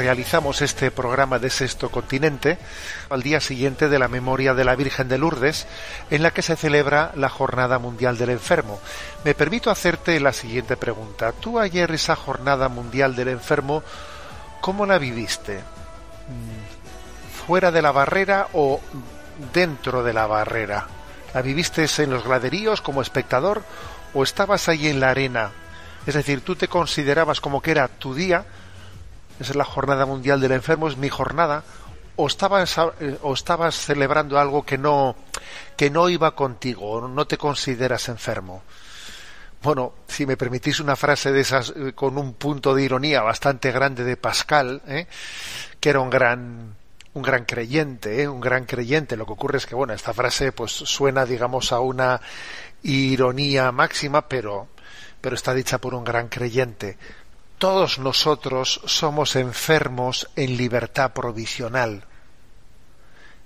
[0.00, 2.56] Realizamos este programa de Sexto Continente
[3.10, 5.66] al día siguiente de la memoria de la Virgen de Lourdes,
[6.08, 8.80] en la que se celebra la Jornada Mundial del Enfermo.
[9.24, 11.32] Me permito hacerte la siguiente pregunta.
[11.32, 13.82] ¿Tú ayer esa Jornada Mundial del Enfermo,
[14.62, 15.58] cómo la viviste?
[15.58, 18.80] Mm, ¿Fuera de la barrera o
[19.52, 20.86] dentro de la barrera?
[21.34, 23.62] ¿La viviste en los graderíos como espectador
[24.14, 25.50] o estabas ahí en la arena?
[26.06, 28.46] Es decir, tú te considerabas como que era tu día,
[29.40, 31.64] esa es la jornada mundial del enfermo, es mi jornada,
[32.16, 35.16] o estabas, eh, o estabas celebrando algo que no,
[35.76, 38.62] que no iba contigo, o no te consideras enfermo.
[39.62, 43.70] Bueno, si me permitís una frase de esas eh, con un punto de ironía bastante
[43.72, 45.06] grande de Pascal, ¿eh?
[45.80, 46.76] que era un gran,
[47.12, 48.28] un gran creyente, ¿eh?
[48.28, 49.16] un gran creyente.
[49.16, 52.22] Lo que ocurre es que, bueno, esta frase pues suena, digamos, a una
[52.82, 54.68] ironía máxima, pero,
[55.20, 56.96] pero está dicha por un gran creyente.
[57.60, 62.04] Todos nosotros somos enfermos en libertad provisional.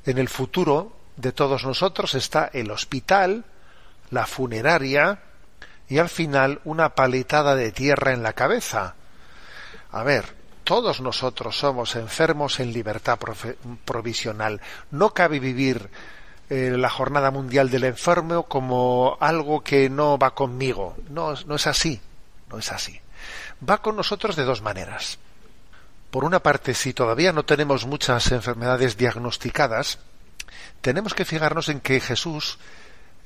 [0.07, 3.45] En el futuro de todos nosotros está el hospital,
[4.11, 5.19] la funeraria
[5.89, 8.95] y al final una paletada de tierra en la cabeza.
[9.91, 10.27] A ver,
[10.63, 13.19] todos nosotros somos enfermos en libertad
[13.85, 14.61] provisional.
[14.93, 15.91] No cabe vivir
[16.51, 20.95] eh, la Jornada Mundial del Enfermo como algo que no va conmigo.
[21.09, 22.01] No, no es así.
[22.49, 23.01] No es así.
[23.69, 25.19] Va con nosotros de dos maneras.
[26.11, 29.99] Por una parte, si todavía no tenemos muchas enfermedades diagnosticadas,
[30.81, 32.59] tenemos que fijarnos en que Jesús,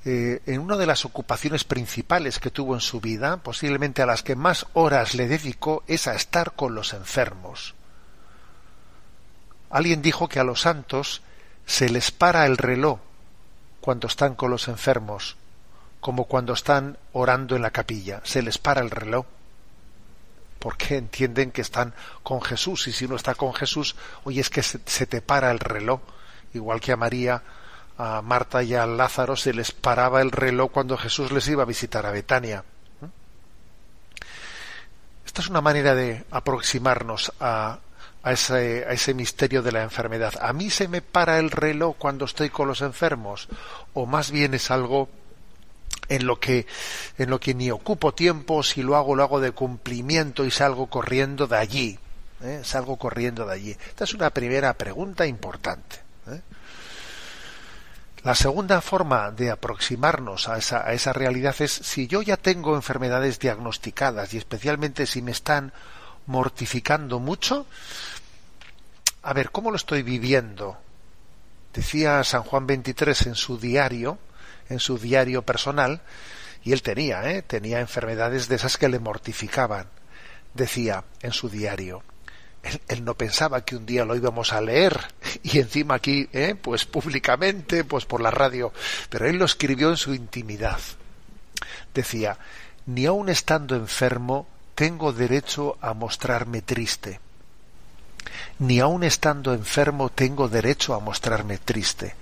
[0.04, 4.22] eh, en una de las ocupaciones principales que tuvo en su vida, posiblemente a las
[4.22, 7.75] que más horas le dedicó, es a estar con los enfermos.
[9.71, 11.22] Alguien dijo que a los santos
[11.66, 13.00] se les para el reloj
[13.81, 15.37] cuando están con los enfermos,
[16.00, 19.27] como cuando están orando en la capilla, se les para el reloj
[20.58, 24.62] porque entienden que están con Jesús y si uno está con Jesús, oye, es que
[24.62, 26.00] se, te para el reloj,
[26.54, 27.42] igual que a María,
[27.96, 31.66] a Marta y a Lázaro se les paraba el reloj cuando Jesús les iba a
[31.66, 32.64] visitar a Betania.
[35.24, 37.78] Esta es una manera de aproximarnos a
[38.24, 40.34] ese misterio de la enfermedad.
[40.41, 43.48] A mí se me para el reloj cuando estoy con los enfermos,
[43.94, 45.08] o más bien es algo
[46.09, 46.66] en lo que
[47.19, 50.87] en lo que ni ocupo tiempo si lo hago lo hago de cumplimiento y salgo
[50.87, 51.99] corriendo de allí
[52.43, 52.62] ¿eh?
[52.65, 55.97] salgo corriendo de allí esta es una primera pregunta importante
[56.28, 56.41] ¿eh?
[58.25, 62.75] la segunda forma de aproximarnos a esa, a esa realidad es si yo ya tengo
[62.75, 65.72] enfermedades diagnosticadas y especialmente si me están
[66.27, 67.66] mortificando mucho
[69.22, 70.78] a ver cómo lo estoy viviendo
[71.74, 74.18] decía San Juan 23 en su diario
[74.68, 76.03] en su diario personal,
[76.62, 77.42] y él tenía, ¿eh?
[77.42, 79.86] tenía enfermedades de esas que le mortificaban.
[80.54, 82.03] Decía en su diario,
[82.88, 84.98] él, no pensaba que un día lo íbamos a leer,
[85.42, 86.54] y encima aquí, ¿eh?
[86.60, 88.72] pues públicamente, pues por la radio,
[89.09, 90.80] pero él lo escribió en su intimidad.
[91.94, 92.38] Decía,
[92.86, 97.21] ni aun estando enfermo, tengo derecho a mostrarme triste.
[98.59, 102.14] Ni aun estando enfermo, tengo derecho a mostrarme triste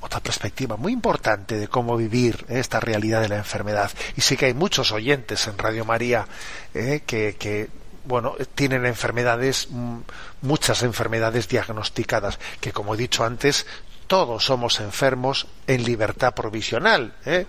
[0.00, 2.60] otra perspectiva muy importante de cómo vivir ¿eh?
[2.60, 3.90] esta realidad de la enfermedad.
[4.16, 6.26] Y sí que hay muchos oyentes en Radio María
[6.74, 7.68] eh, que, que,
[8.04, 9.98] bueno, tienen enfermedades, mm,
[10.42, 13.66] muchas enfermedades diagnosticadas, que como he dicho antes,
[14.06, 17.46] todos somos enfermos en libertad provisional, ¿eh?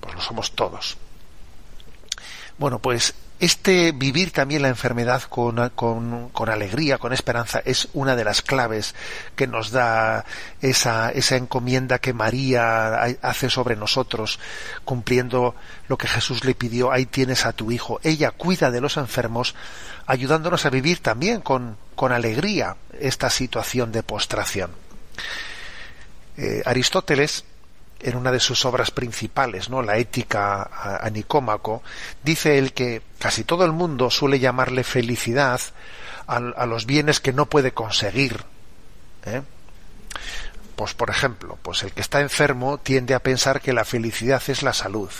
[0.00, 0.96] pues lo somos todos.
[2.58, 8.24] Bueno, pues este vivir también la enfermedad con, con, alegría, con esperanza, es una de
[8.24, 8.94] las claves
[9.36, 10.24] que nos da
[10.60, 14.40] esa, esa encomienda que María hace sobre nosotros,
[14.84, 15.54] cumpliendo
[15.86, 18.00] lo que Jesús le pidió, ahí tienes a tu hijo.
[18.02, 19.54] Ella cuida de los enfermos,
[20.06, 24.70] ayudándonos a vivir también con, con alegría esta situación de postración.
[26.36, 27.44] Eh, Aristóteles
[28.00, 29.82] en una de sus obras principales, ¿no?
[29.82, 31.82] La ética a, Nicómaco,
[32.22, 35.60] dice él que casi todo el mundo suele llamarle felicidad
[36.26, 38.44] a, los bienes que no puede conseguir.
[39.24, 39.42] ¿eh?
[40.76, 44.62] Pues por ejemplo, pues el que está enfermo tiende a pensar que la felicidad es
[44.62, 45.10] la salud.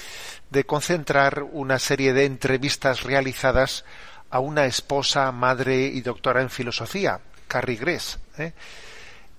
[0.51, 3.87] de concentrar una serie de entrevistas realizadas
[4.29, 8.19] a una esposa, madre y doctora en filosofía, Carrie Gress.
[8.37, 8.53] ¿eh?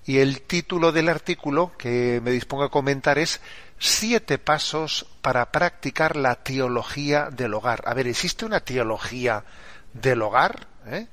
[0.06, 3.40] Y el título del artículo que me dispongo a comentar es
[3.78, 7.82] siete pasos para practicar la teología del hogar.
[7.86, 9.44] A ver, ¿existe una teología
[9.92, 10.66] del hogar?
[10.86, 11.06] ¿Eh?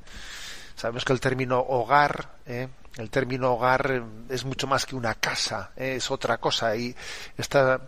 [0.75, 2.67] Sabemos que el término hogar, ¿eh?
[2.97, 5.95] el término hogar es mucho más que una casa, ¿eh?
[5.97, 6.95] es otra cosa y
[7.37, 7.81] está,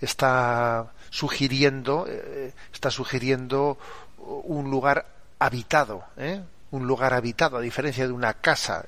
[0.00, 2.06] está sugiriendo,
[2.72, 3.78] está sugiriendo
[4.18, 5.06] un lugar
[5.38, 6.04] habitado,
[6.70, 8.84] un lugar habitado, a diferencia de una casa.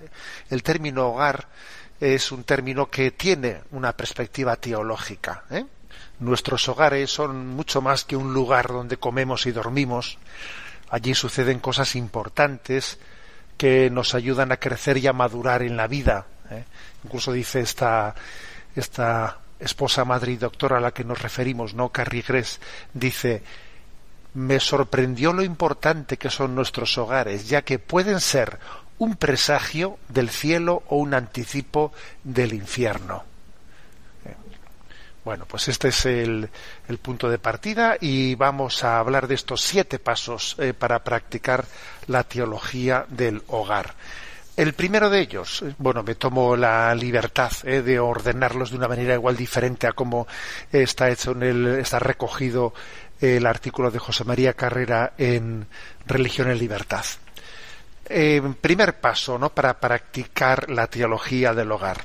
[0.51, 1.49] El término hogar
[2.00, 5.45] es un término que tiene una perspectiva teológica.
[5.50, 5.64] ¿eh?
[6.21, 10.19] Nuestros hogares son mucho más que un lugar donde comemos y dormimos.
[10.90, 12.99] Allí suceden cosas importantes
[13.57, 16.26] que nos ayudan a crecer y a madurar en la vida.
[16.50, 16.64] ¿eh?
[17.05, 18.14] Incluso dice esta,
[18.75, 21.90] esta esposa, madre y doctora a la que nos referimos, ¿no?
[21.90, 22.61] Carrigres,
[22.95, 23.43] dice,
[24.35, 28.59] me sorprendió lo importante que son nuestros hogares, ya que pueden ser
[28.99, 31.93] un presagio del cielo o un anticipo
[32.25, 33.25] del infierno.
[34.25, 34.35] Eh,
[35.25, 36.50] bueno, pues este es el,
[37.00, 41.64] punto de partida y vamos a hablar de estos siete pasos eh, para practicar
[42.07, 43.95] la teología del hogar.
[44.57, 49.14] El primero de ellos, eh, bueno, me tomo la libertad de ordenarlos de una manera
[49.14, 50.26] igual diferente a como
[50.73, 52.75] está hecho en el, está recogido
[53.21, 55.67] el artículo de José María Carrera en
[56.07, 57.05] Religión en Libertad.
[58.11, 59.50] Eh, primer paso ¿no?
[59.50, 61.99] para practicar la teología del hogar.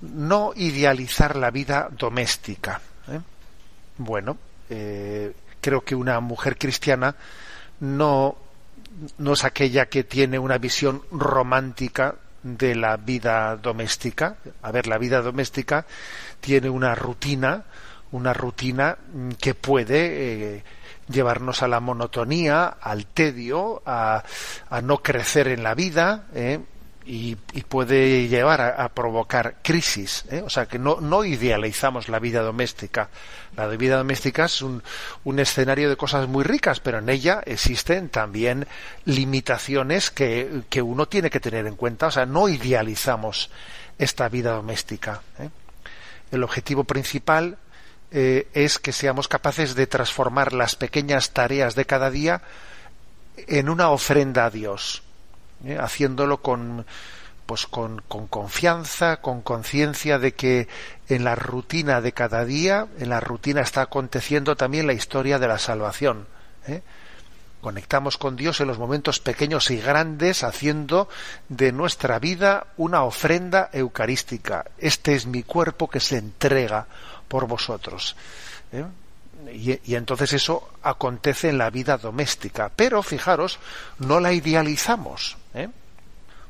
[0.00, 2.80] No idealizar la vida doméstica.
[3.08, 3.20] ¿eh?
[3.98, 4.36] Bueno,
[4.70, 7.16] eh, creo que una mujer cristiana
[7.80, 8.36] no,
[9.18, 14.36] no es aquella que tiene una visión romántica de la vida doméstica.
[14.62, 15.84] A ver, la vida doméstica
[16.40, 17.64] tiene una rutina,
[18.12, 18.96] una rutina
[19.40, 20.62] que puede
[21.12, 24.22] llevarnos a la monotonía, al tedio, a,
[24.82, 26.60] no crecer en la vida, ¿eh?
[27.04, 27.36] y,
[27.68, 30.24] puede llevar a, a provocar crisis.
[30.30, 30.42] ¿eh?
[30.44, 33.08] O sea que no, idealizamos la vida doméstica.
[33.56, 34.82] La vida doméstica es un,
[35.38, 38.66] escenario de cosas muy ricas, pero en ella existen también
[39.04, 42.06] limitaciones que, que uno tiene que tener en cuenta.
[42.06, 43.50] O sea, no idealizamos
[43.98, 45.22] esta vida doméstica.
[45.38, 45.48] ¿eh?
[46.30, 47.58] El objetivo principal
[48.12, 52.42] eh, es que seamos capaces de transformar las pequeñas tareas de cada día
[53.36, 55.02] en una ofrenda a Dios,
[55.64, 55.78] ¿eh?
[55.80, 56.86] haciéndolo con
[57.46, 60.68] pues con, con confianza, con conciencia de que
[61.08, 65.48] en la rutina de cada día, en la rutina está aconteciendo también la historia de
[65.48, 66.28] la salvación.
[66.66, 66.82] ¿eh?
[67.62, 71.08] Conectamos con Dios en los momentos pequeños y grandes, haciendo
[71.48, 74.64] de nuestra vida una ofrenda eucarística.
[74.78, 76.88] Este es mi cuerpo que se entrega
[77.28, 78.16] por vosotros.
[78.72, 78.84] ¿eh?
[79.54, 82.68] Y, entonces eso acontece en la vida doméstica.
[82.74, 83.60] Pero fijaros,
[84.00, 85.68] no la idealizamos, ¿eh?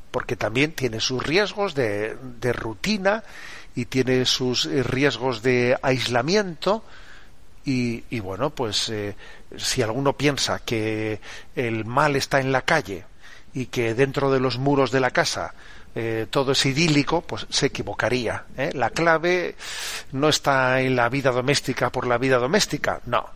[0.09, 3.23] porque también tiene sus riesgos de, de, rutina
[3.75, 6.83] y tiene sus riesgos de aislamiento.
[7.65, 9.15] Y, y bueno, pues eh,
[9.57, 11.19] si alguno piensa que
[11.55, 13.05] el mal está en la calle
[13.53, 15.53] y que dentro de los muros de la casa
[15.95, 18.45] eh, todo es idílico, pues se equivocaría.
[18.57, 18.71] ¿eh?
[18.73, 19.55] La clave
[20.11, 23.29] no está en la vida doméstica por la vida doméstica, no,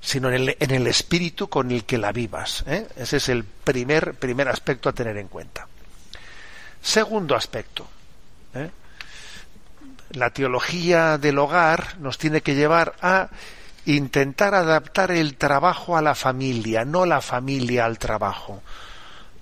[0.00, 2.64] sino en el, en el espíritu con el que la vivas.
[2.96, 5.66] Ese es el primer, primer aspecto a tener en cuenta.
[6.80, 7.88] Segundo aspecto.
[10.12, 13.28] La teología del hogar nos tiene que llevar a
[13.96, 18.62] intentar adaptar el trabajo a la familia, no la familia al trabajo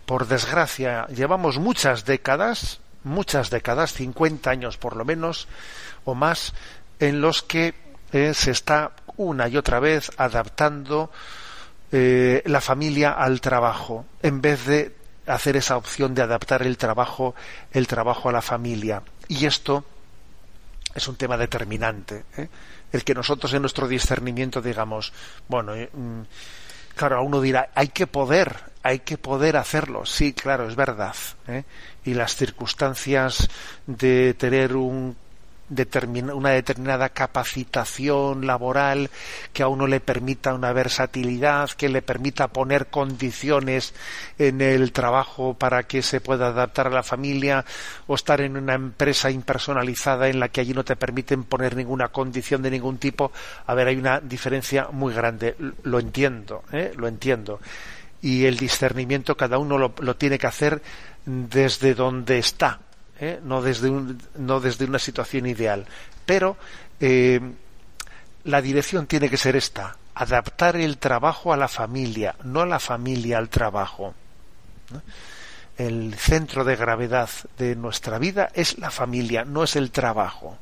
[0.06, 5.48] por desgracia, llevamos muchas décadas, muchas décadas, 50 años por lo menos,
[6.04, 6.54] o más,
[7.00, 7.74] en los que
[8.12, 11.10] eh, se está una y otra vez adaptando
[11.90, 14.94] eh, la familia al trabajo, en vez de
[15.26, 17.34] hacer esa opción de adaptar el trabajo,
[17.72, 19.02] el trabajo a la familia.
[19.26, 19.84] Y esto
[20.96, 22.24] es un tema determinante.
[22.36, 22.48] ¿eh?
[22.92, 25.12] El que nosotros en nuestro discernimiento digamos,
[25.48, 25.90] bueno, eh,
[26.96, 30.06] Claro, uno dirá, hay que poder, hay que poder hacerlo.
[30.06, 31.14] Sí, claro, es verdad.
[31.46, 31.64] ¿eh?
[32.06, 33.50] Y las circunstancias
[33.86, 35.14] de tener un
[35.68, 39.10] una determinada capacitación laboral
[39.52, 43.92] que a uno le permita una versatilidad, que le permita poner condiciones
[44.38, 47.64] en el trabajo para que se pueda adaptar a la familia
[48.06, 52.08] o estar en una empresa impersonalizada en la que allí no te permiten poner ninguna
[52.08, 53.32] condición de ningún tipo.
[53.66, 55.56] A ver, hay una diferencia muy grande.
[55.82, 56.92] Lo entiendo, ¿eh?
[56.96, 57.60] lo entiendo.
[58.22, 60.80] Y el discernimiento cada uno lo, lo tiene que hacer
[61.24, 62.80] desde donde está
[63.20, 63.40] ¿eh?
[63.42, 63.90] no, desde
[64.36, 65.86] no desde una situación ideal.
[66.24, 66.56] Pero
[67.00, 67.40] eh,
[68.44, 73.38] la dirección tiene que ser esta, adaptar el trabajo a la familia, no la familia
[73.38, 74.14] al trabajo.
[75.76, 80.58] El centro de gravedad de nuestra vida es la familia, no es el trabajo.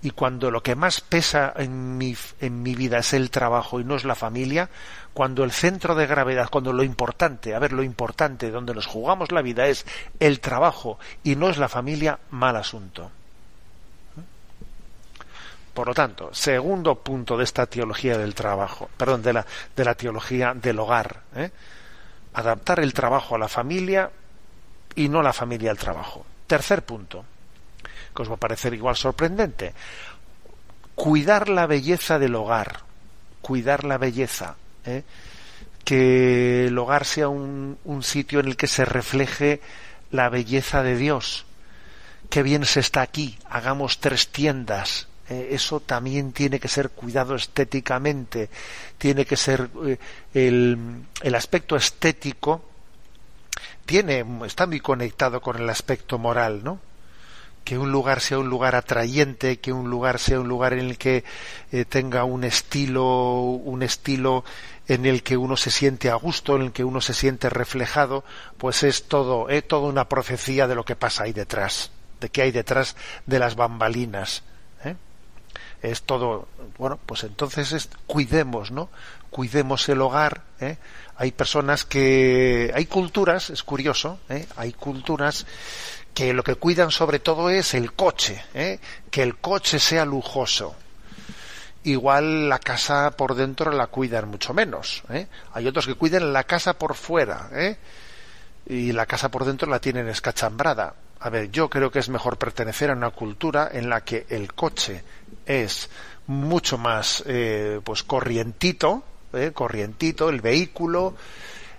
[0.00, 3.84] Y cuando lo que más pesa en mi, en mi vida es el trabajo y
[3.84, 4.70] no es la familia,
[5.12, 9.32] cuando el centro de gravedad, cuando lo importante, a ver, lo importante, donde nos jugamos
[9.32, 9.84] la vida es
[10.20, 13.10] el trabajo y no es la familia, mal asunto.
[15.74, 19.94] Por lo tanto, segundo punto de esta teología del trabajo, perdón, de la, de la
[19.94, 21.50] teología del hogar, ¿eh?
[22.34, 24.10] adaptar el trabajo a la familia
[24.94, 26.26] y no la familia al trabajo.
[26.46, 27.24] Tercer punto,
[28.18, 29.74] que os va a parecer igual sorprendente,
[30.96, 32.80] cuidar la belleza del hogar,
[33.42, 35.04] cuidar la belleza, ¿eh?
[35.84, 39.60] que el hogar sea un, un, sitio en el que se refleje
[40.10, 41.46] la belleza de Dios.
[42.28, 45.06] Qué bien se está aquí, hagamos tres tiendas.
[45.30, 48.50] Eh, eso también tiene que ser cuidado estéticamente,
[48.98, 49.98] tiene que ser eh,
[50.34, 52.64] el, el aspecto estético
[53.86, 56.87] tiene está muy conectado con el aspecto moral, ¿no?
[57.64, 60.98] Que un lugar sea un lugar atrayente, que un lugar sea un lugar en el
[60.98, 61.24] que
[61.72, 64.44] eh, tenga un estilo, un estilo
[64.88, 68.24] en el que uno se siente a gusto, en el que uno se siente reflejado,
[68.56, 72.42] pues es todo, eh, toda una profecía de lo que pasa ahí detrás, de qué
[72.42, 72.96] hay detrás
[73.26, 74.42] de las bambalinas.
[74.84, 74.96] ¿eh?
[75.82, 76.48] Es todo,
[76.78, 78.88] bueno, pues entonces es, cuidemos, ¿no?
[79.30, 80.42] Cuidemos el hogar.
[80.60, 80.78] ¿eh?
[81.16, 84.46] Hay personas que, hay culturas, es curioso, ¿eh?
[84.56, 85.46] hay culturas
[86.18, 88.80] que lo que cuidan sobre todo es el coche, ¿eh?
[89.08, 90.74] que el coche sea lujoso.
[91.84, 95.04] Igual la casa por dentro la cuidan mucho menos.
[95.10, 95.28] ¿eh?
[95.52, 97.76] Hay otros que cuidan la casa por fuera ¿eh?
[98.66, 100.92] y la casa por dentro la tienen escachambrada.
[101.20, 104.54] A ver, yo creo que es mejor pertenecer a una cultura en la que el
[104.54, 105.04] coche
[105.46, 105.88] es
[106.26, 109.52] mucho más eh, pues corrientito, ¿eh?
[109.54, 111.14] corrientito el vehículo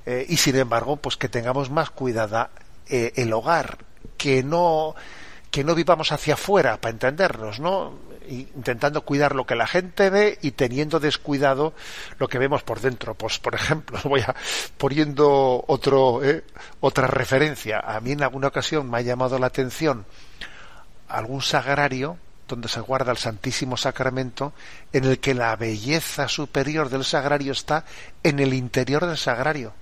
[0.06, 2.52] eh, y sin embargo pues que tengamos más cuidada
[2.92, 3.78] el hogar,
[4.20, 4.94] que no
[5.50, 7.98] que no vivamos hacia afuera para entendernos, ¿no?
[8.30, 11.74] intentando cuidar lo que la gente ve y teniendo descuidado
[12.20, 13.16] lo que vemos por dentro.
[13.16, 14.36] Pues, por ejemplo, voy a
[14.78, 16.44] poniendo otro, eh,
[16.80, 17.80] otra referencia.
[17.80, 20.06] A mí en alguna ocasión me ha llamado la atención
[21.08, 24.54] algún sagrario donde se guarda el Santísimo Sacramento,
[24.92, 27.86] en el que la belleza superior del sagrario está
[28.24, 29.74] en el interior del sagrario.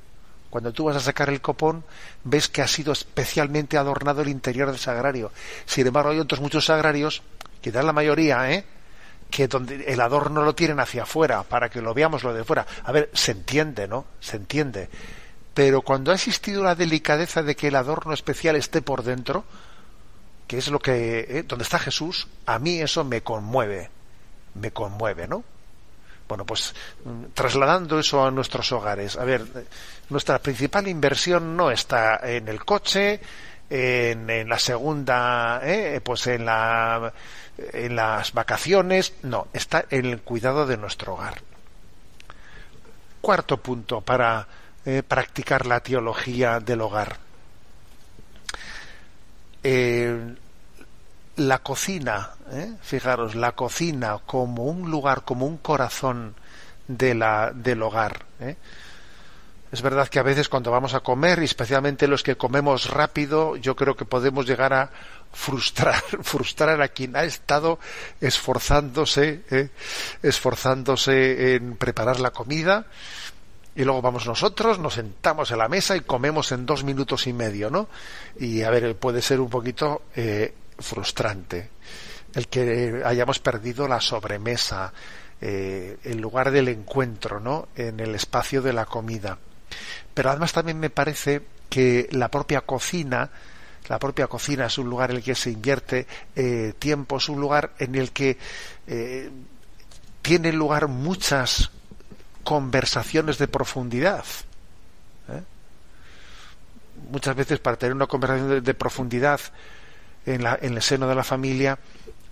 [0.49, 1.83] Cuando tú vas a sacar el copón,
[2.23, 5.31] ves que ha sido especialmente adornado el interior del sagrario.
[5.65, 7.21] Sin embargo, hay otros muchos sagrarios,
[7.61, 8.65] quizás la mayoría, ¿eh?
[9.29, 12.65] que donde el adorno lo tienen hacia afuera, para que lo veamos lo de fuera.
[12.83, 14.05] A ver, se entiende, ¿no?
[14.19, 14.89] Se entiende.
[15.53, 19.43] Pero cuando ha existido la delicadeza de que el adorno especial esté por dentro,
[20.47, 21.43] que es lo que, ¿eh?
[21.43, 23.89] donde está Jesús, a mí eso me conmueve,
[24.53, 25.43] me conmueve, ¿no?
[26.27, 26.73] Bueno, pues
[27.33, 29.15] trasladando eso a nuestros hogares.
[29.17, 29.45] A ver,
[30.09, 33.21] nuestra principal inversión no está en el coche,
[33.69, 36.01] en, la segunda, ¿eh?
[36.03, 37.13] pues en, la,
[37.57, 41.41] en las vacaciones, no, está en el cuidado de nuestro hogar.
[43.21, 44.47] Cuarto punto para
[44.85, 47.17] eh, practicar la teología del hogar.
[49.63, 50.35] Eh,
[51.37, 52.73] la cocina, ¿eh?
[52.81, 56.35] fijaros, la cocina como un lugar, como un corazón
[56.87, 58.25] de la, del hogar.
[58.39, 58.57] ¿eh?
[59.71, 63.55] Es verdad que a veces cuando vamos a comer, y especialmente los que comemos rápido,
[63.55, 64.89] yo creo que podemos llegar a
[65.31, 67.77] frustrar, frustrar a quien ha estado
[68.19, 69.69] esforzándose, ¿eh?
[70.23, 72.87] esforzándose en preparar la comida.
[73.75, 77.33] Y luego vamos nosotros, nos sentamos en la mesa y comemos en dos minutos y
[77.33, 77.87] medio, ¿no?
[78.39, 80.01] Y a ver, puede ser un poquito
[80.79, 81.69] frustrante
[82.37, 84.93] el que hayamos perdido la sobremesa,
[85.41, 87.69] eh, el lugar del encuentro, ¿no?
[87.75, 89.39] En el espacio de la comida.
[90.13, 93.29] Pero además también me parece que la propia cocina,
[93.87, 96.05] la propia cocina es un lugar en el que se invierte
[96.35, 98.37] eh, tiempo, es un lugar en el que
[98.85, 99.31] eh,
[100.21, 101.71] tiene lugar muchas
[102.43, 104.25] conversaciones de profundidad.
[107.11, 109.39] Muchas veces para tener una conversación de profundidad
[110.27, 111.79] en, la, en el seno de la familia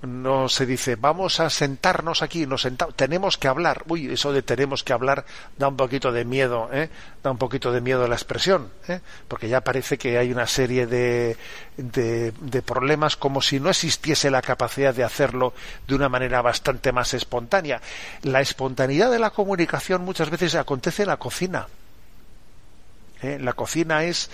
[0.06, 3.84] no se dice vamos a sentarnos aquí, nos sentamos, tenemos que hablar.
[3.88, 5.26] Uy, eso de tenemos que hablar
[5.58, 6.90] da un poquito de miedo, ¿eh?
[7.24, 9.00] da un poquito de miedo la expresión, ¿eh?
[9.28, 11.38] porque ya parece que hay una serie de,
[11.78, 15.54] de, de, problemas como si no existiese la capacidad de hacerlo
[15.88, 17.82] de una manera bastante más espontánea.
[18.22, 21.68] La espontaneidad de la comunicación muchas veces acontece en la cocina.
[23.26, 23.40] ¿Eh?
[23.40, 24.30] La cocina es,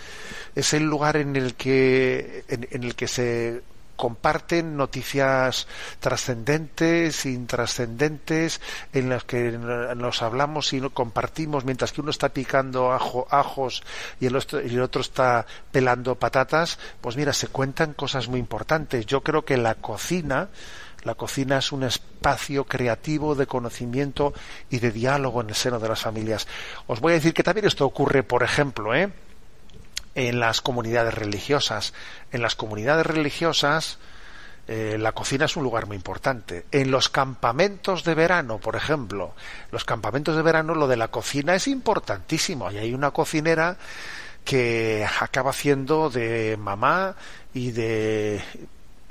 [0.56, 3.62] es el lugar en el que, en, el que se
[3.96, 5.68] comparten noticias
[6.00, 8.60] trascendentes, intrascendentes,
[8.94, 13.84] en las que nos hablamos y compartimos mientras que uno está picando ajo, ajos
[14.20, 18.40] y el, otro, y el otro está pelando patatas, pues mira, se cuentan cosas muy
[18.40, 19.06] importantes.
[19.06, 20.50] Yo creo que la cocina
[21.04, 24.34] la cocina es un espacio creativo de conocimiento
[24.70, 26.48] y de diálogo en el seno de las familias.
[26.88, 29.12] Os voy a decir que también esto ocurre, por ejemplo, ¿eh?
[30.16, 31.94] en las comunidades religiosas.
[32.32, 33.98] En las comunidades religiosas
[34.68, 36.66] eh, la cocina es un lugar muy importante.
[36.72, 39.34] En los campamentos de verano, por ejemplo,
[39.72, 42.72] los campamentos de verano lo de la cocina es importantísimo.
[42.72, 43.78] Y hay una cocinera
[44.46, 47.16] que acaba haciendo de mamá
[47.54, 48.42] y de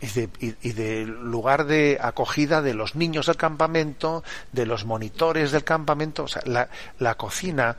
[0.00, 6.24] y de, lugar de acogida de los niños del campamento, de los monitores del campamento,
[6.24, 7.76] o sea, la, la cocina,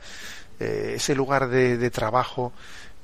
[0.60, 2.52] eh, ese lugar de, trabajo,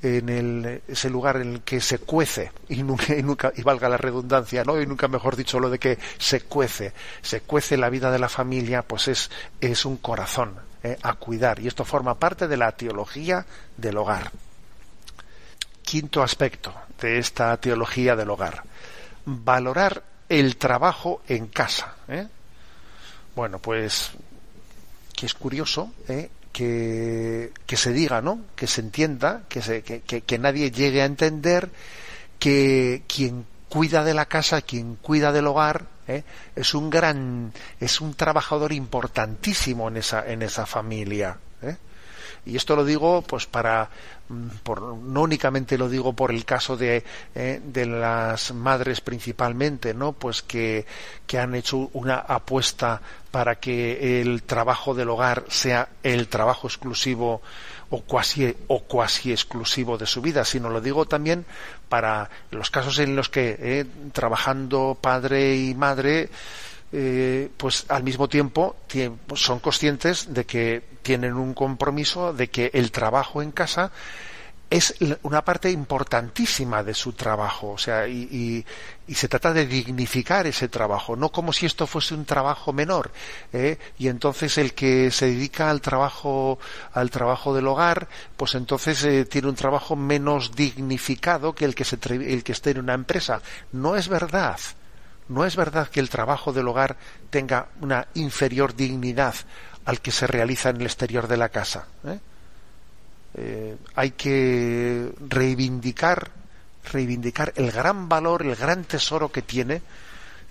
[0.01, 3.89] en el, ese lugar en el que se cuece, y nunca, y nunca, y valga
[3.89, 4.79] la redundancia, ¿no?
[4.79, 8.29] Y nunca mejor dicho lo de que se cuece, se cuece la vida de la
[8.29, 9.29] familia, pues es,
[9.59, 14.31] es un corazón eh, a cuidar, y esto forma parte de la teología del hogar.
[15.81, 18.63] Quinto aspecto de esta teología del hogar
[19.43, 21.95] valorar el trabajo en casa.
[22.07, 22.27] ¿eh?
[23.35, 24.11] Bueno, pues
[25.15, 26.29] que es curioso ¿eh?
[26.53, 28.41] que, que, se diga, ¿no?
[28.55, 31.69] Que se entienda, que, se, que, nadie llegue a entender
[32.37, 36.23] que quien cuida de la casa, quien cuida del hogar, ¿eh?
[36.55, 41.37] es un gran, es un trabajador importantísimo en esa, en esa familia.
[42.49, 43.89] Y esto lo digo pues para
[44.27, 47.03] mm, por, no únicamente lo digo por el caso de,
[47.35, 50.13] eh, de las madres principalmente, ¿no?
[50.13, 50.85] Pues que,
[51.27, 57.41] que han hecho una apuesta para que el trabajo del hogar sea el trabajo exclusivo
[57.91, 61.45] o cuasi, o cuasi exclusivo de su vida, sino lo digo también
[61.87, 66.29] para los casos en los que eh, trabajando padre y madre
[66.91, 68.75] eh, pues al mismo tiempo
[69.35, 73.91] son conscientes de que tienen un compromiso de que el trabajo en casa
[74.69, 78.63] es una parte importantísima de su trabajo, o sea, y,
[79.07, 83.11] y, se trata de dignificar ese trabajo, no como si esto fuese un trabajo menor,
[83.51, 83.79] ¿eh?
[83.97, 86.59] y entonces el que se dedica al trabajo,
[86.93, 91.85] al trabajo del hogar, pues entonces eh, tiene un trabajo menos dignificado que el que
[91.85, 93.41] se, el que esté en una empresa.
[93.71, 94.59] No es verdad.
[95.29, 96.97] No es verdad que el trabajo del hogar
[97.29, 99.35] tenga una inferior dignidad
[99.85, 101.87] al que se realiza en el exterior de la casa.
[102.05, 102.19] ¿eh?
[103.35, 106.31] Eh, hay que reivindicar,
[106.91, 109.81] reivindicar el gran valor, el gran tesoro que tiene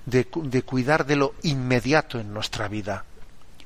[0.07, 3.05] de, de cuidar de lo inmediato en nuestra vida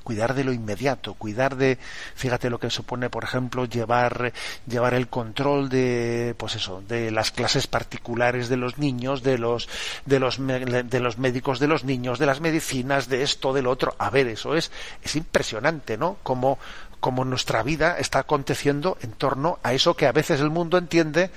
[0.02, 1.78] cuidar de lo inmediato, cuidar de,
[2.14, 4.32] fíjate lo que supone, por ejemplo, llevar,
[4.66, 9.68] llevar el control de, pues eso, de las clases particulares de los niños, de los,
[10.06, 13.94] de los, de los médicos de los niños, de las medicinas, de esto, del otro.
[13.98, 14.70] A ver, eso es,
[15.02, 16.16] es impresionante, ¿no?
[16.22, 16.58] Como,
[17.00, 21.30] como nuestra vida está aconteciendo en torno a eso que a veces el mundo entiende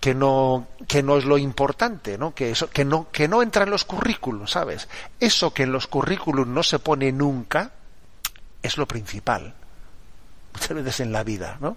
[0.00, 2.34] que no que no es lo importante, ¿no?
[2.34, 4.88] Que eso que no que no entra en los currículos, ¿sabes?
[5.20, 7.72] Eso que en los currículos no se pone nunca
[8.66, 9.54] es lo principal.
[10.52, 11.76] Muchas veces en la vida, ¿no?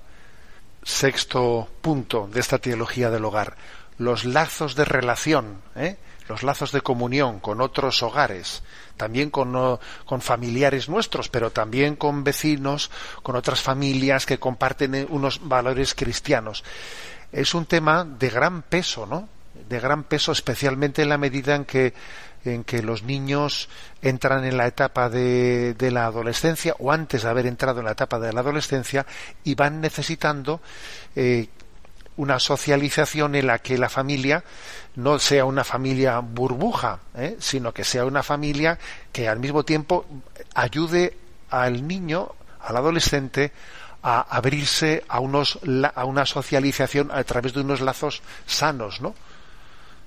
[0.84, 3.56] Sexto punto de esta teología del hogar,
[3.98, 5.98] los lazos de relación, ¿eh?
[6.30, 8.64] los lazos de comunión con otros hogares,
[8.96, 12.92] también con, con, familiares nuestros, pero también con vecinos,
[13.24, 16.64] con otras familias que comparten eh, unos valores cristianos.
[17.32, 19.28] Es un tema de gran peso, ¿no?
[19.68, 21.94] De gran peso, especialmente en la medida en que
[22.46, 23.70] en que los niños
[24.02, 27.92] entran en la etapa de, de, la adolescencia o antes de haber entrado en la
[27.92, 29.06] etapa de la adolescencia
[29.44, 30.62] y van necesitando
[31.16, 31.50] eh,
[32.20, 34.44] una socialización en la que la familia
[34.96, 37.38] no sea una familia burbuja, ¿eh?
[37.40, 38.78] sino que sea una familia
[39.14, 40.06] que al mismo tiempo
[40.54, 41.18] ayude
[41.50, 42.30] al niño,
[42.62, 43.54] al adolescente,
[44.04, 45.60] a abrirse a, unos,
[45.96, 49.16] a una socialización a través de unos lazos sanos, ¿no?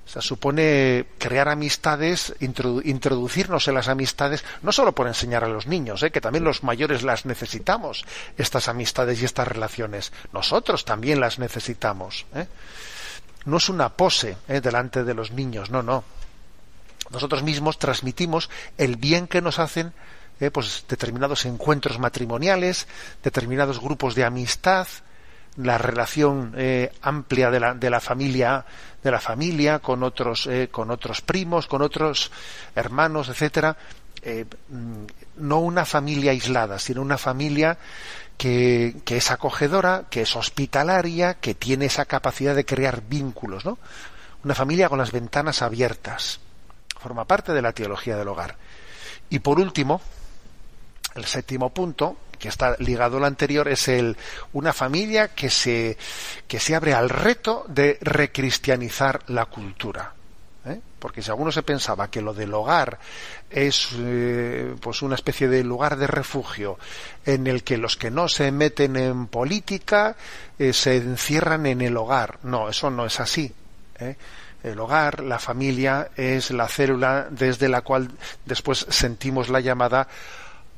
[0.04, 5.66] O sea, supone crear amistades, introducirnos en las amistades, no solo por enseñar a los
[5.66, 6.10] niños, ¿eh?
[6.10, 8.04] que también los mayores las necesitamos,
[8.36, 10.12] estas amistades y estas relaciones.
[10.32, 12.26] Nosotros también las necesitamos.
[12.34, 12.46] ¿eh?
[13.44, 14.60] No es una pose ¿eh?
[14.60, 16.04] delante de los niños, no, no.
[17.10, 19.92] Nosotros mismos transmitimos el bien que nos hacen
[20.52, 22.88] pues determinados encuentros matrimoniales,
[23.22, 24.88] determinados grupos de amistad,
[25.56, 28.64] la relación eh, amplia de la, de la, familia
[29.02, 32.30] de la familia con otros eh, con otros primos con otros
[32.74, 33.76] hermanos etcétera
[34.22, 35.04] eh, mm,
[35.38, 37.76] no una familia aislada sino una familia
[38.38, 43.78] que, que, es acogedora que es hospitalaria que tiene esa capacidad de crear vínculos no
[44.44, 46.40] una familia con las ventanas abiertas.
[46.98, 48.56] Forma parte de la teología del hogar.
[49.30, 50.00] Y por último
[51.14, 54.16] el séptimo punto que está ligado al anterior es el
[54.52, 55.96] una familia que se
[56.48, 60.12] que se abre al reto de recristianizar la cultura
[60.66, 60.80] ¿eh?
[60.98, 62.98] porque si alguno se pensaba que lo del hogar
[63.48, 66.80] es eh, pues una especie de lugar de refugio
[67.24, 70.16] en el que los que no se meten en política
[70.58, 73.54] eh, se encierran en el hogar no eso no es así
[74.64, 78.10] el hogar, la familia, es la célula desde la cual
[78.44, 80.06] después sentimos la llamada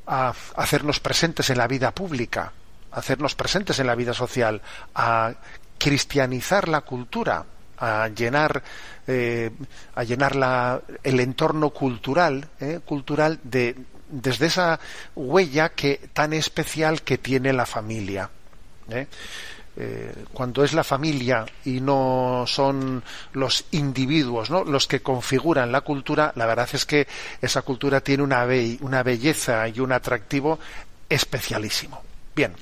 [0.07, 2.51] a hacernos presentes en la vida pública,
[2.91, 4.61] a hacernos presentes en la vida social,
[4.93, 5.33] a
[5.77, 7.45] cristianizar la cultura,
[7.77, 8.63] a llenar
[9.07, 9.51] eh,
[9.95, 13.75] a llenar la, el entorno cultural eh, cultural de
[14.09, 14.79] desde esa
[15.15, 18.29] huella que tan especial que tiene la familia
[18.89, 19.07] ¿eh?
[19.77, 24.63] Eh, cuando es la familia y no son los individuos ¿no?
[24.63, 27.05] los que configuran la cultura, la verdad es que
[27.41, 30.59] esa cultura tiene una, belleza y un atractivo
[31.09, 32.01] especialísimo.
[32.33, 32.53] Bien,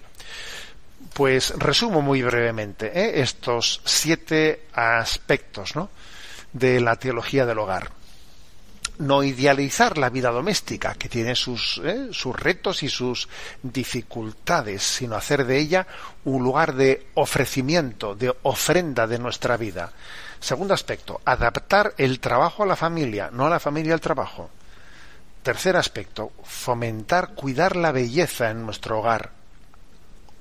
[1.13, 3.21] pues resumo muy brevemente ¿eh?
[3.21, 5.73] estos siete aspectos
[6.51, 8.02] de la teología del hogar
[8.99, 12.09] no idealizar la vida doméstica, que tiene sus, ¿eh?
[12.11, 13.27] sus retos y sus
[13.61, 15.87] dificultades, sino hacer de ella
[16.25, 19.91] un lugar de ofrecimiento, de ofrenda de nuestra vida.
[20.39, 24.49] Segundo aspecto, adaptar el trabajo a la familia, no a la familia al trabajo.
[25.41, 29.31] Tercer aspecto, fomentar, cuidar la belleza en nuestro hogar.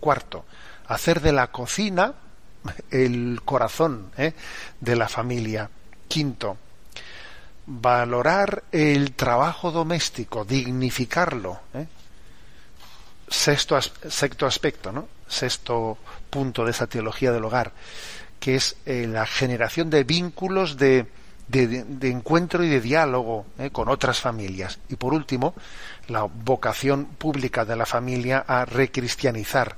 [0.00, 0.44] Cuarto,
[0.86, 2.14] hacer de la cocina
[2.90, 4.34] el corazón ¿eh?
[4.80, 5.70] de la familia.
[6.08, 6.56] Quinto,
[7.66, 11.60] valorar el trabajo doméstico, dignificarlo.
[11.74, 11.86] ¿eh?
[13.28, 13.76] Sexto,
[14.46, 15.08] aspecto, ¿no?
[15.26, 15.96] Sexto
[16.28, 17.72] punto de esa teología del hogar,
[18.38, 21.06] que es eh, la generación de vínculos de,
[21.48, 23.70] de, encuentro y de diálogo ¿eh?
[23.70, 24.78] con otras familias.
[24.88, 25.54] Y por último,
[26.08, 29.76] la vocación pública de la familia a recristianizar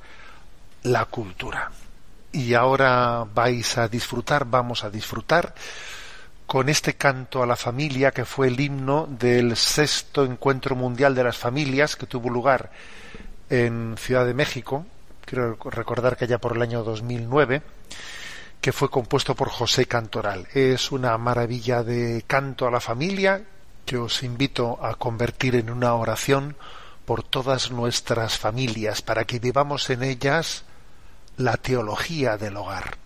[0.83, 1.71] la cultura.
[2.33, 5.55] Y ahora vais a disfrutar, vamos a disfrutar
[6.47, 11.25] con este canto a la familia que fue el himno del sexto encuentro mundial de
[11.25, 12.71] las familias que tuvo lugar
[13.51, 14.87] en Ciudad de México,
[15.25, 17.63] quiero recordar que ya por el año 2009,
[18.61, 20.47] que fue compuesto por José Cantoral.
[20.55, 23.43] Es una maravilla de canto a la familia
[23.85, 26.57] que os invito a convertir en una oración
[27.05, 30.65] por todas nuestras familias, para que vivamos en ellas
[31.37, 33.04] la teología del hogar.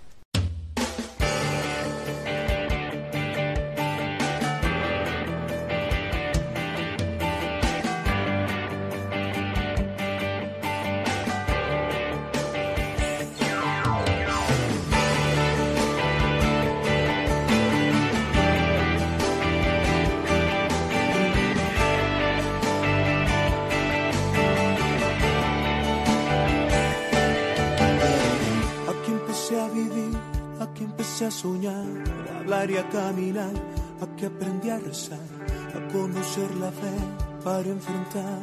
[31.29, 31.85] A soñar,
[32.33, 33.53] a hablar y a caminar,
[34.01, 35.29] aquí aprendí a rezar,
[35.77, 36.97] a conocer la fe
[37.45, 38.41] para enfrentar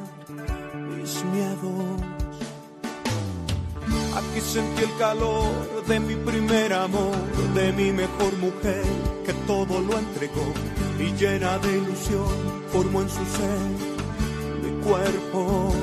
[0.89, 2.02] mis miedos.
[4.17, 7.15] Aquí sentí el calor de mi primer amor,
[7.56, 8.86] de mi mejor mujer,
[9.26, 10.48] que todo lo entregó
[11.00, 12.36] y llena de ilusión
[12.71, 13.62] formó en su ser
[14.63, 15.74] mi cuerpo.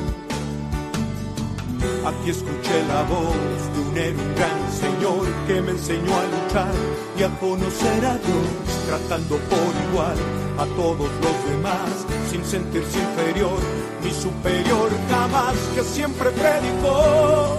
[2.05, 3.33] Aquí escuché la voz
[3.75, 6.75] de un héroe, gran señor que me enseñó a luchar
[7.17, 8.49] y a conocer a Dios,
[8.89, 10.17] tratando por igual
[10.59, 11.91] a todos los demás,
[12.29, 13.61] sin sentirse inferior
[14.03, 17.59] ni superior jamás, que siempre predicó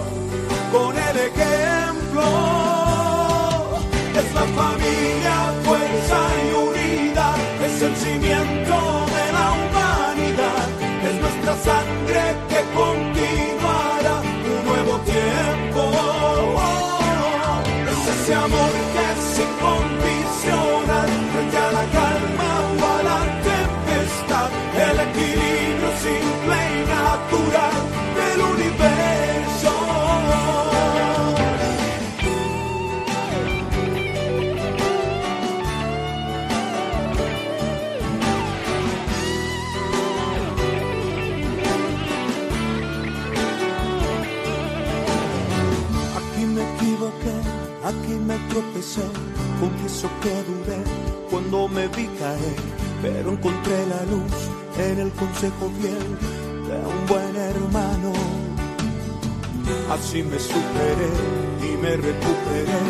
[0.70, 2.22] con el ejemplo.
[4.14, 8.76] Es la familia, fuerza y unidad, es el cimiento
[9.16, 10.68] de la humanidad,
[11.02, 13.13] es nuestra sangre que continuará
[48.54, 49.02] tropecé,
[49.58, 50.80] confieso que dudé
[51.28, 52.56] cuando me vi caer,
[53.02, 54.34] pero encontré la luz
[54.78, 56.06] en el consejo fiel
[56.68, 58.12] de un buen hermano.
[59.90, 61.10] Así me superé
[61.68, 62.80] y me recuperé,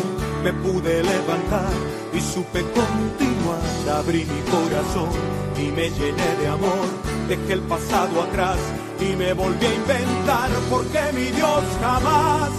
[0.43, 1.73] me pude levantar
[2.13, 3.65] y supe continuar.
[3.97, 5.09] Abrí mi corazón
[5.57, 6.85] y me llené de amor,
[7.27, 8.57] dejé el pasado atrás
[8.99, 12.51] y me volví a inventar porque mi Dios jamás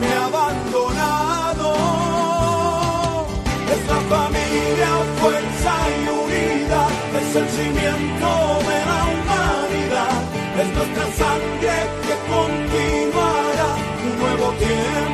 [0.00, 2.03] me ha abandonado.
[3.74, 8.30] Es la familia, fuerza y unidad, es el cimiento
[8.70, 10.16] de la humanidad,
[10.60, 13.70] es nuestra sangre que continuará
[14.04, 15.13] un nuevo tiempo.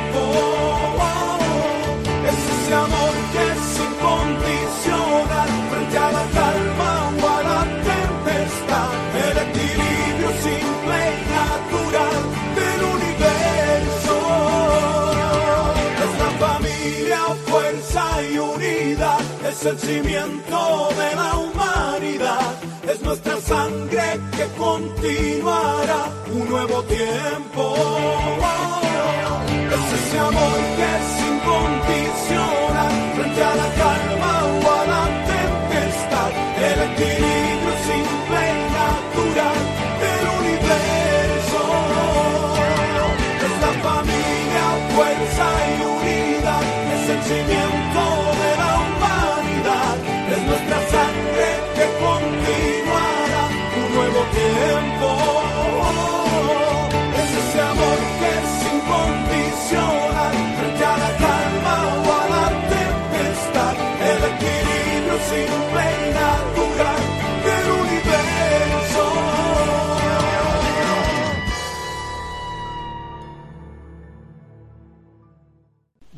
[19.61, 22.53] Es el cimiento de la humanidad,
[22.91, 27.75] es nuestra sangre que continuará un nuevo tiempo.
[29.75, 36.31] Es ese amor que es incondicional frente a la calma o a la tempestad,
[36.69, 39.59] el equilibrio simple y natural
[40.01, 41.61] del universo.
[43.45, 46.63] Es la familia, fuerza y unidad,
[47.13, 47.80] el cimiento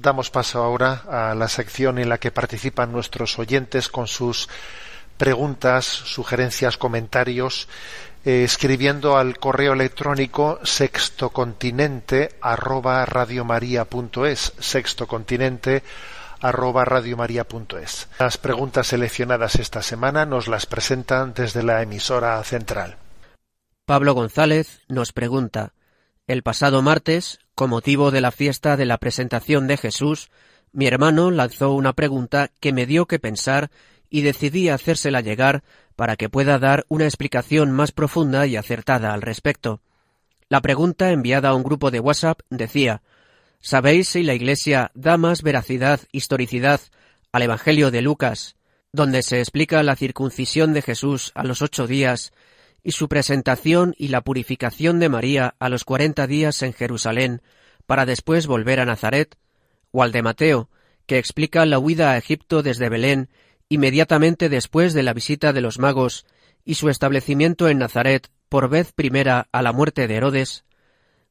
[0.04, 4.50] Damos paso ahora a la sección en la que participan nuestros oyentes con sus
[5.18, 7.70] preguntas, sugerencias, comentarios,
[8.26, 15.84] eh, escribiendo al correo electrónico sextocontinente arroba radiomaria.es, sextocontinente
[16.40, 18.08] arroba radiomaria.es.
[18.20, 22.98] Las preguntas seleccionadas esta semana nos las presentan desde la emisora central.
[23.86, 25.74] Pablo González nos pregunta
[26.28, 30.30] El pasado martes, con motivo de la fiesta de la presentación de Jesús,
[30.72, 33.70] mi hermano lanzó una pregunta que me dio que pensar
[34.14, 35.64] y decidí hacérsela llegar
[35.96, 39.82] para que pueda dar una explicación más profunda y acertada al respecto.
[40.50, 43.02] La pregunta enviada a un grupo de WhatsApp decía
[43.60, 46.80] ¿Sabéis si la Iglesia da más veracidad, historicidad
[47.32, 48.56] al Evangelio de Lucas,
[48.92, 52.34] donde se explica la circuncisión de Jesús a los ocho días
[52.84, 57.42] y su presentación y la purificación de María a los cuarenta días en Jerusalén,
[57.88, 59.36] para después volver a Nazaret,
[59.90, 60.70] o al de Mateo,
[61.08, 63.30] que explica la huida a Egipto desde Belén
[63.70, 66.26] inmediatamente después de la visita de los magos
[66.66, 70.64] y su establecimiento en Nazaret por vez primera a la muerte de Herodes,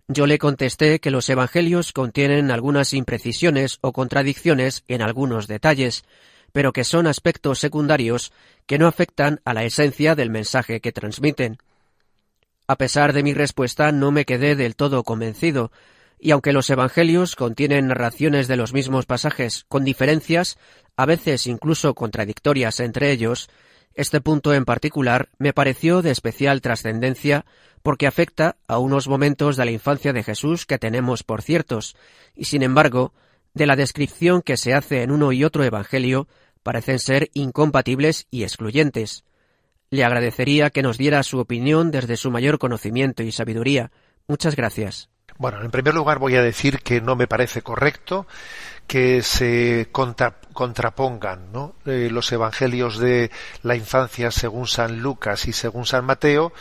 [0.08, 6.04] yo le contesté que los Evangelios contienen algunas imprecisiones o contradicciones en algunos detalles,
[6.52, 8.32] pero que son aspectos secundarios
[8.66, 11.58] que no afectan a la esencia del mensaje que transmiten.
[12.66, 15.72] A pesar de mi respuesta no me quedé del todo convencido,
[16.24, 20.56] y aunque los Evangelios contienen narraciones de los mismos pasajes con diferencias,
[20.96, 23.50] a veces incluso contradictorias entre ellos,
[23.94, 27.44] este punto en particular me pareció de especial trascendencia
[27.82, 31.96] porque afecta a unos momentos de la infancia de Jesús que tenemos por ciertos,
[32.36, 33.12] y sin embargo,
[33.52, 36.28] de la descripción que se hace en uno y otro Evangelio,
[36.62, 39.24] parecen ser incompatibles y excluyentes.
[39.90, 43.90] Le agradecería que nos diera su opinión desde su mayor conocimiento y sabiduría.
[44.28, 45.11] Muchas gracias.
[45.38, 48.26] Bueno, en primer lugar voy a decir que no me parece correcto
[48.86, 51.40] que se contra, contrapongan
[51.86, 53.30] eh, los evangelios de
[53.62, 56.52] la infancia según San Lucas y según San Mateo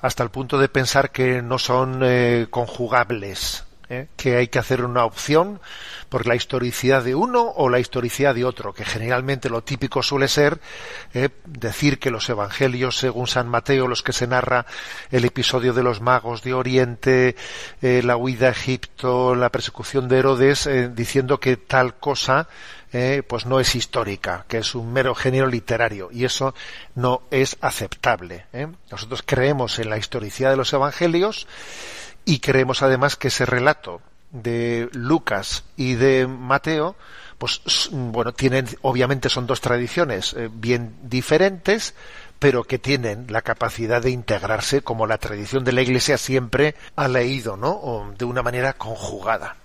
[0.00, 4.06] hasta el punto de pensar que no son eh, conjugables, ¿eh?
[4.16, 5.60] que hay que hacer una opción
[6.08, 10.28] por la historicidad de uno o la historicidad de otro, que generalmente lo típico suele
[10.28, 10.60] ser
[11.12, 11.28] ¿eh?
[11.44, 14.64] decir que los evangelios según San Mateo, los que se narra
[15.10, 17.36] el episodio de los magos de Oriente,
[17.80, 22.48] la huida a Egipto, la persecución de Herodes, diciendo que tal cosa
[22.92, 26.54] eh, pues no es histórica, que es un mero género literario, y eso
[26.96, 28.46] no es aceptable.
[28.52, 28.66] ¿eh?
[28.90, 31.46] Nosotros creemos en la historicidad de los evangelios
[32.24, 36.96] y creemos además que ese relato de Lucas y de Mateo,
[37.38, 41.94] pues bueno, tienen, obviamente son dos tradiciones eh, bien diferentes,
[42.38, 47.08] pero que tienen la capacidad de integrarse como la tradición de la Iglesia siempre ha
[47.08, 47.70] leído, ¿no?
[47.70, 49.56] O de una manera conjugada.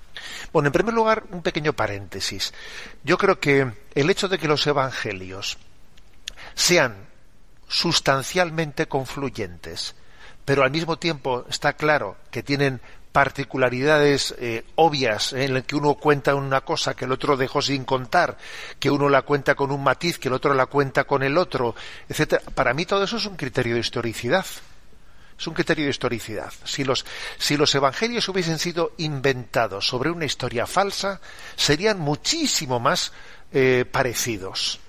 [0.52, 2.54] Bueno, en primer lugar, un pequeño paréntesis.
[3.04, 5.58] Yo creo que el hecho de que los evangelios
[6.54, 6.96] sean
[7.68, 9.96] sustancialmente confluyentes,
[10.46, 12.80] pero al mismo tiempo está claro que tienen
[13.12, 17.86] particularidades eh, obvias en las que uno cuenta una cosa que el otro dejó sin
[17.86, 18.38] contar,
[18.78, 21.76] que uno la cuenta con un matiz, que el otro la cuenta con el otro,
[22.10, 22.44] etcétera.
[22.54, 24.46] Para mí todo eso es un criterio de historicidad.
[25.40, 26.52] Es un criterio de historicidad.
[26.66, 27.06] Si los,
[27.38, 31.22] si los evangelios hubiesen sido inventados sobre una historia falsa,
[31.56, 33.14] serían muchísimo más
[33.54, 34.80] eh, parecidos.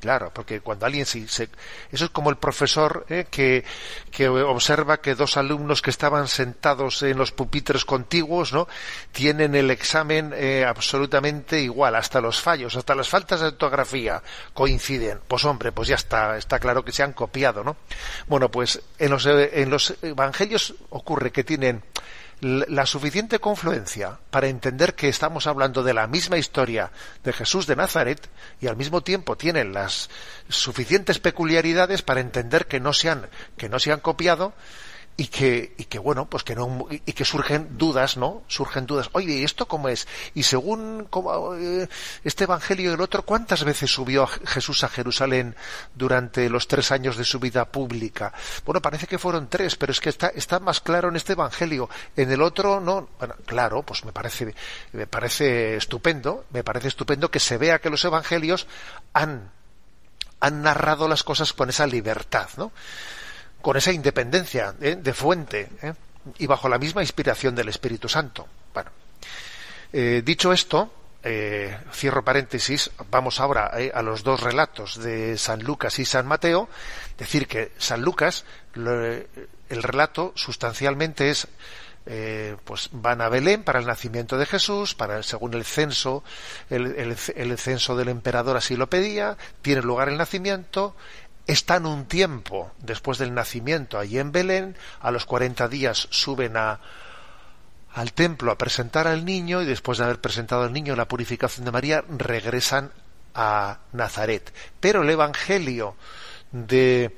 [0.00, 1.48] Claro, porque cuando alguien se, eso
[1.90, 3.26] es como el profesor ¿eh?
[3.28, 3.64] que,
[4.12, 8.68] que, observa que dos alumnos que estaban sentados en los pupitres contiguos, ¿no?
[9.10, 14.22] Tienen el examen eh, absolutamente igual, hasta los fallos, hasta las faltas de ortografía
[14.54, 15.18] coinciden.
[15.26, 17.76] Pues hombre, pues ya está, está claro que se han copiado, ¿no?
[18.28, 21.82] Bueno, pues en los, en los evangelios ocurre que tienen
[22.40, 26.92] la suficiente confluencia para entender que estamos hablando de la misma historia
[27.24, 28.28] de Jesús de Nazaret
[28.60, 30.08] y al mismo tiempo tienen las
[30.48, 34.52] suficientes peculiaridades para entender que no se han, que no se han copiado
[35.20, 38.44] y que, y que bueno, pues que no, y que surgen dudas, ¿no?
[38.46, 39.10] Surgen dudas.
[39.14, 40.06] Oye, ¿y esto cómo es?
[40.32, 41.88] Y según cómo, eh,
[42.22, 45.56] este evangelio del otro, ¿cuántas veces subió Jesús a Jerusalén
[45.96, 48.32] durante los tres años de su vida pública?
[48.64, 51.90] Bueno, parece que fueron tres, pero es que está, está más claro en este evangelio.
[52.14, 53.08] En el otro, no.
[53.18, 54.54] Bueno, claro, pues me parece,
[54.92, 58.68] me parece estupendo, me parece estupendo que se vea que los evangelios
[59.14, 59.50] han,
[60.38, 62.70] han narrado las cosas con esa libertad, ¿no?
[63.60, 64.96] Con esa independencia ¿eh?
[64.96, 65.92] de fuente ¿eh?
[66.38, 68.46] y bajo la misma inspiración del Espíritu Santo.
[68.72, 68.90] Bueno,
[69.92, 70.92] eh, dicho esto,
[71.92, 76.70] cierro paréntesis, vamos ahora a los dos relatos de San Lucas y San Mateo,
[77.18, 81.46] decir que San Lucas, el relato sustancialmente es
[82.64, 86.24] pues van a Belén para el nacimiento de Jesús, para según el censo,
[86.70, 90.96] el, el, censo del emperador así lo pedía, tiene lugar el nacimiento,
[91.48, 96.78] están un tiempo después del nacimiento allí en Belén, a los 40 días suben a,
[97.94, 101.64] al templo a presentar al niño y después de haber presentado al niño la purificación
[101.64, 102.92] de María regresan
[103.34, 104.52] a Nazaret.
[104.78, 105.96] Pero el Evangelio
[106.52, 107.16] de,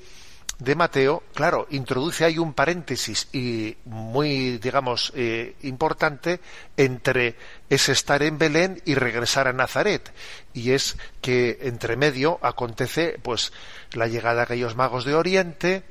[0.61, 6.41] de Mateo, claro, introduce ahí un paréntesis y muy, digamos, eh, importante
[6.77, 7.37] entre
[7.71, 10.13] ese estar en Belén y regresar a Nazaret.
[10.53, 13.53] Y es que entre medio acontece, pues,
[13.93, 15.83] la llegada de aquellos magos de Oriente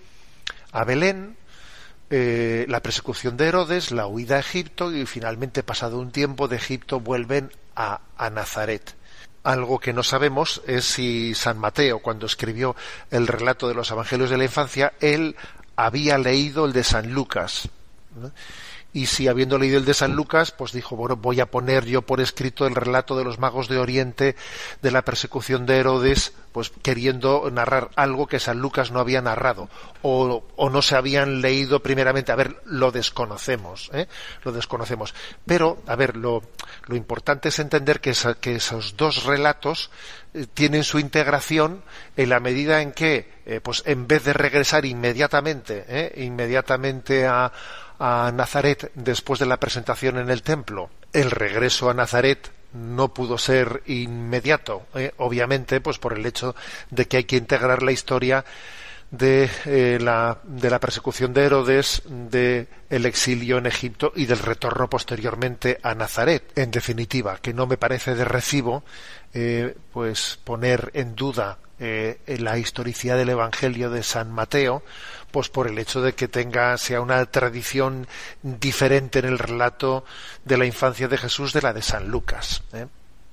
[0.72, 1.36] a Belén,
[2.12, 6.58] eh, la persecución de Herodes, la huida a Egipto y finalmente, pasado un tiempo de
[6.58, 8.99] Egipto, vuelven a, a Nazaret.
[9.44, 12.76] Algo que no sabemos es si San Mateo, cuando escribió
[13.10, 15.36] el relato de los Evangelios de la Infancia, él
[15.76, 17.70] había leído el de San Lucas.
[18.92, 22.02] Y si habiendo leído el de San Lucas, pues dijo, bueno, voy a poner yo
[22.02, 24.36] por escrito el relato de los magos de Oriente,
[24.82, 29.70] de la persecución de Herodes, pues queriendo narrar algo que San Lucas no había narrado,
[30.02, 34.08] o, no se habían leído primeramente, a ver, lo desconocemos, ¿eh?
[34.44, 35.14] lo desconocemos.
[35.46, 36.42] Pero, a ver, lo,
[36.88, 39.92] lo importante es entender que, esa, que esos dos relatos
[40.34, 41.84] eh, tienen su integración
[42.18, 46.14] en la medida en que, eh, pues en vez de regresar inmediatamente, ¿eh?
[46.24, 47.52] inmediatamente a
[48.00, 50.90] a Nazaret después de la presentación en el templo.
[51.14, 55.12] El regreso a Nazaret no pudo ser inmediato, ¿eh?
[55.18, 56.56] obviamente, pues por el hecho
[56.90, 58.46] de que hay que integrar la historia
[59.12, 64.40] de, eh, la, de la persecución de Herodes, de el exilio en Egipto y del
[64.40, 66.44] retorno posteriormente a Nazaret.
[66.56, 68.84] En definitiva, que no me parece de recibo,
[69.34, 74.84] eh, pues poner en duda eh, la historicidad del Evangelio de San Mateo,
[75.32, 78.08] pues por el hecho de que tenga sea una tradición
[78.42, 80.04] diferente en el relato
[80.44, 82.64] de la infancia de Jesús de la de San Lucas.
[82.74, 82.88] ¿eh?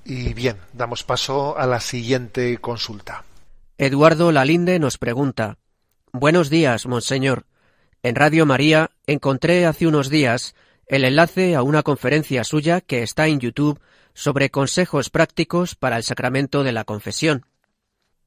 [0.04, 3.24] Y bien, damos paso a la siguiente consulta.
[3.78, 5.58] Eduardo Lalinde nos pregunta
[6.12, 7.44] Buenos días, monseñor.
[8.02, 10.54] En Radio María encontré hace unos días
[10.86, 13.80] el enlace a una conferencia suya que está en YouTube
[14.16, 17.44] sobre consejos prácticos para el sacramento de la confesión.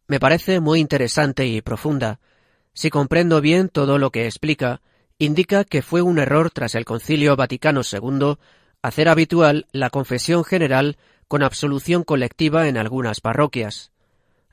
[0.07, 2.19] Me parece muy interesante y profunda.
[2.73, 4.81] Si comprendo bien todo lo que explica,
[5.17, 8.35] indica que fue un error tras el Concilio Vaticano II
[8.83, 13.91] hacer habitual la confesión general con absolución colectiva en algunas parroquias.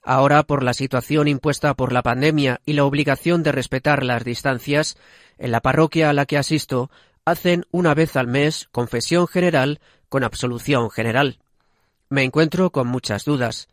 [0.02, 4.96] Ahora, por la situación impuesta por la pandemia y la obligación de respetar las distancias,
[5.36, 6.90] en la parroquia a la que asisto
[7.26, 11.38] hacen una vez al mes confesión general con absolución general.
[12.08, 13.68] Me encuentro con muchas dudas.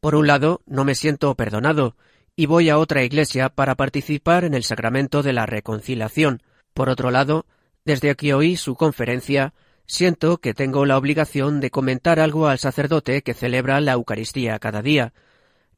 [0.00, 1.96] Por un lado, no me siento perdonado,
[2.36, 6.42] y voy a otra iglesia para participar en el sacramento de la reconciliación.
[6.74, 7.46] Por otro lado,
[7.84, 9.54] desde que oí su conferencia,
[9.86, 14.82] siento que tengo la obligación de comentar algo al sacerdote que celebra la Eucaristía cada
[14.82, 15.12] día.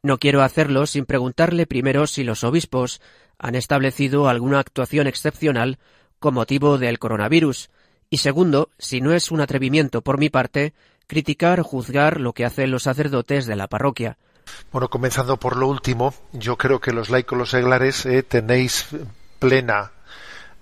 [0.03, 3.01] No quiero hacerlo sin preguntarle primero si los obispos
[3.39, 5.79] han establecido alguna actuación excepcional
[6.19, 7.71] con motivo del coronavirus,
[8.11, 10.75] y segundo, si no es un atrevimiento por mi parte,
[11.07, 14.17] criticar juzgar lo que hacen los sacerdotes de la parroquia.
[14.73, 18.89] Bueno, comenzando por lo último, yo creo que los laicos, los seglares, eh, tenéis
[19.39, 19.93] plena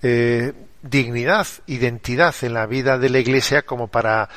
[0.03, 4.29] eh, dignidad, identidad en la vida de la Iglesia como para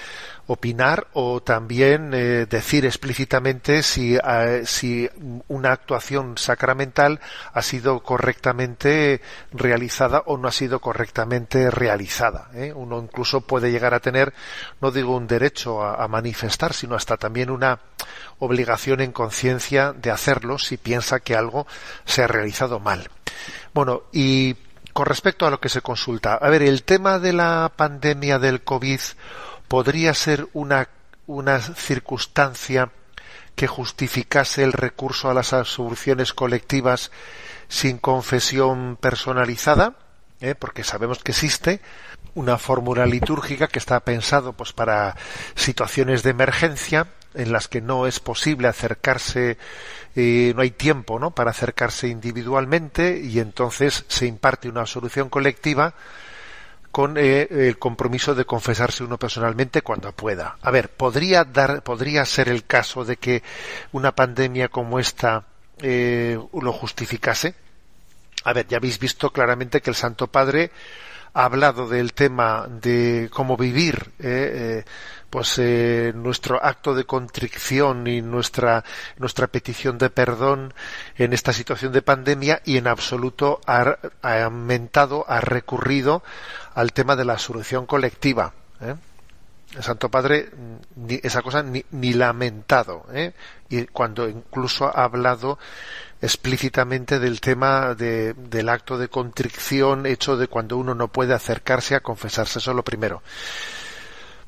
[0.47, 5.09] opinar o también eh, decir explícitamente si, eh, si,
[5.47, 7.19] una actuación sacramental
[7.53, 9.21] ha sido correctamente
[9.51, 12.49] realizada o no ha sido correctamente realizada.
[12.53, 12.73] ¿eh?
[12.73, 14.33] Uno incluso puede llegar a tener,
[14.81, 17.79] no digo un derecho a, a manifestar, sino hasta también una
[18.39, 21.65] obligación en conciencia de hacerlo si piensa que algo
[22.05, 23.09] se ha realizado mal.
[23.73, 24.55] Bueno, y
[24.93, 28.63] con respecto a lo que se consulta, a ver, el tema de la pandemia del
[28.63, 28.99] COVID
[29.67, 30.89] podría ser una,
[31.27, 32.91] una circunstancia
[33.55, 37.11] que justificase el recurso a las absoluciones colectivas
[37.67, 39.95] sin confesión personalizada,
[40.41, 40.55] ¿eh?
[40.55, 41.81] porque sabemos que existe
[42.35, 45.15] una fórmula litúrgica que está pensado pues para
[45.55, 49.57] situaciones de emergencia en las que no es posible acercarse
[50.15, 51.31] eh, no hay tiempo ¿no?
[51.31, 55.93] para acercarse individualmente y entonces se imparte una solución colectiva
[56.95, 60.55] con eh, el compromiso de confesarse uno personalmente cuando pueda.
[60.61, 63.43] A ver, podría dar, podría ser el caso de que
[63.91, 65.43] una pandemia como esta
[65.79, 67.53] eh, lo justificase.
[68.45, 70.71] A ver, ya habéis visto claramente que el Santo Padre
[71.33, 74.85] ha hablado del tema de cómo vivir eh, eh,
[75.35, 78.85] pues eh, nuestro acto de contrición y nuestra
[79.17, 80.73] nuestra petición de perdón
[81.17, 86.23] en esta situación de pandemia y en absoluto ha, aumentado, ha recurrido
[86.73, 88.53] al tema de la solución colectiva.
[88.79, 88.95] ¿eh?
[89.75, 90.51] El Santo Padre
[90.95, 93.33] ni, esa cosa ni, ni lamentado, ¿eh?
[93.67, 95.59] y cuando incluso ha hablado
[96.21, 101.93] explícitamente del tema de, del acto de contrición hecho de cuando uno no puede acercarse
[101.93, 102.59] a confesarse.
[102.59, 103.21] Eso es lo primero.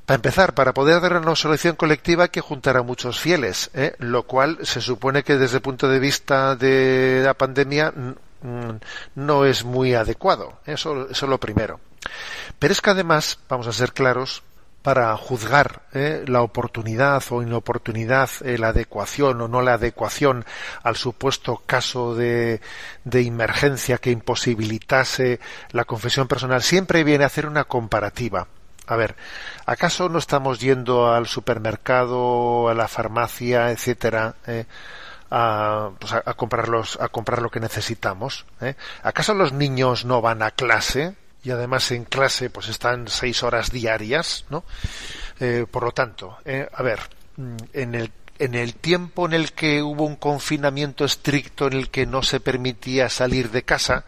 [0.08, 3.94] Para empezar, para poder dar una solución colectiva que juntar a muchos fieles, ¿eh?
[4.00, 7.94] lo cual se supone que desde el punto de vista de la pandemia
[9.16, 10.60] no es muy adecuado.
[10.66, 11.82] Eso, eso es lo primero.
[12.58, 14.44] Pero es que además, vamos a ser claros,
[14.82, 20.46] para juzgar eh, la oportunidad o inoportunidad, eh, la adecuación o no la adecuación
[20.84, 22.62] al supuesto caso de
[23.04, 25.42] emergencia que imposibilitase
[25.72, 28.48] la confesión personal, siempre viene a hacer una comparativa.
[28.88, 29.16] A ver,
[29.66, 34.66] ¿acaso no estamos yendo al supermercado, a la farmacia, etcétera, eh,
[35.30, 38.46] a, pues a, a, comprarlos, a comprar lo que necesitamos?
[38.62, 38.76] Eh?
[39.04, 41.16] ¿Acaso los niños no van a clase?
[41.48, 44.66] y además en clase pues están seis horas diarias, ¿no?
[45.40, 47.00] Eh, por lo tanto, eh, a ver,
[47.38, 51.90] mm, en el en el tiempo en el que hubo un confinamiento estricto en el
[51.90, 54.06] que no se permitía salir de casa,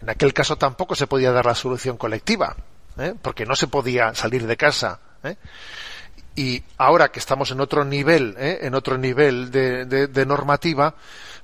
[0.00, 2.56] en aquel caso tampoco se podía dar la solución colectiva,
[2.98, 3.14] ¿eh?
[3.20, 5.00] porque no se podía salir de casa.
[5.22, 5.36] ¿eh?
[6.34, 8.58] Y ahora que estamos en otro nivel, ¿eh?
[8.62, 10.94] en otro nivel de, de, de normativa,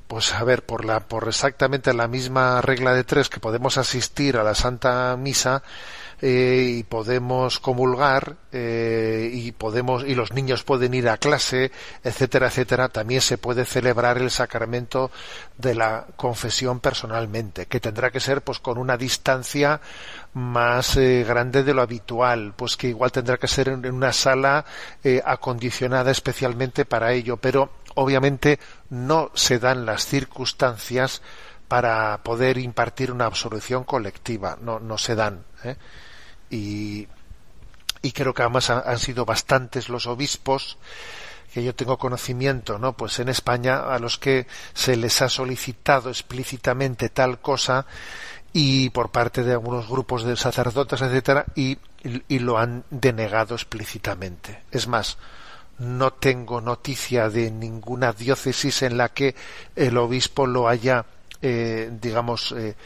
[0.07, 4.36] pues a ver, por la, por exactamente la misma regla de tres que podemos asistir
[4.36, 5.62] a la Santa Misa
[6.24, 11.72] y podemos comulgar y podemos y los niños pueden ir a clase,
[12.05, 15.11] etcétera, etcétera, también se puede celebrar el sacramento
[15.59, 19.80] de la confesión personalmente, que tendrá que ser pues con una distancia
[20.35, 24.64] más eh, grande de lo habitual, pues que igual tendrá que ser en, una sala
[25.05, 28.59] eh, acondicionada especialmente para ello, pero obviamente
[28.91, 31.22] no se dan las circunstancias
[31.68, 35.45] para poder impartir una absolución colectiva, no, no se dan.
[35.64, 35.76] ¿eh?
[36.51, 37.09] Y,
[38.03, 40.76] y, creo que además han sido bastantes los obispos
[41.53, 42.95] que yo tengo conocimiento, ¿no?
[42.95, 47.87] Pues en España a los que se les ha solicitado explícitamente tal cosa
[48.53, 51.78] y por parte de algunos grupos de sacerdotes, etcétera, y,
[52.28, 54.62] y, lo han denegado explícitamente.
[54.70, 55.18] Es más,
[55.78, 59.34] no tengo noticia de ninguna diócesis en la que
[59.74, 61.07] el obispo lo haya,
[61.40, 62.76] eh, digamos, eh,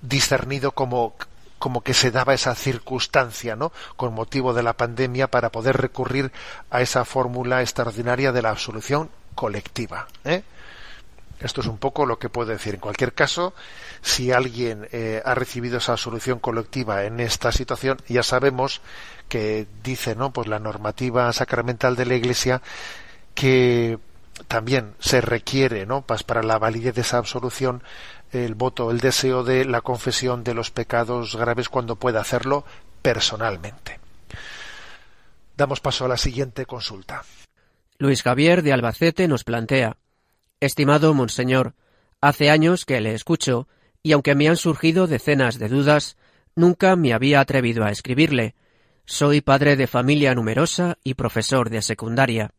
[0.00, 1.14] discernido como
[1.62, 3.70] como que se daba esa circunstancia, ¿no?
[3.94, 6.32] Con motivo de la pandemia para poder recurrir
[6.70, 10.08] a esa fórmula extraordinaria de la absolución colectiva.
[10.24, 10.42] ¿eh?
[11.40, 12.74] Esto es un poco lo que puedo decir.
[12.74, 13.54] En cualquier caso,
[14.00, 18.80] si alguien eh, ha recibido esa absolución colectiva en esta situación, ya sabemos
[19.28, 20.32] que dice, ¿no?
[20.32, 22.62] Pues la normativa sacramental de la Iglesia
[23.34, 23.98] que
[24.48, 26.02] también se requiere, ¿no?
[26.02, 27.82] Pues para la validez de esa absolución
[28.32, 32.64] el voto, el deseo de la confesión de los pecados graves cuando pueda hacerlo
[33.02, 34.00] personalmente.
[35.56, 37.24] Damos paso a la siguiente consulta.
[37.98, 39.96] Luis Javier de Albacete nos plantea
[40.62, 41.74] Estimado Monseñor,
[42.20, 43.66] hace años que le escucho,
[44.00, 46.16] y aunque me han surgido decenas de dudas,
[46.54, 48.54] nunca me había atrevido a escribirle.
[49.04, 52.52] Soy padre de familia numerosa y profesor de secundaria.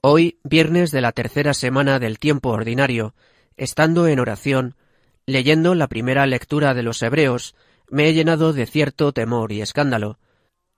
[0.00, 3.14] Hoy, viernes de la tercera semana del tiempo ordinario,
[3.56, 4.74] estando en oración,
[5.24, 7.54] leyendo la primera lectura de los Hebreos,
[7.88, 10.18] me he llenado de cierto temor y escándalo.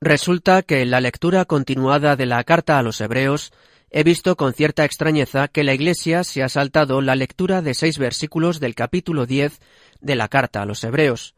[0.02, 3.54] Resulta que la lectura continuada de la carta a los Hebreos
[3.94, 7.98] he visto con cierta extrañeza que la Iglesia se ha saltado la lectura de seis
[7.98, 9.60] versículos del capítulo diez
[10.00, 11.34] de la carta a los Hebreos.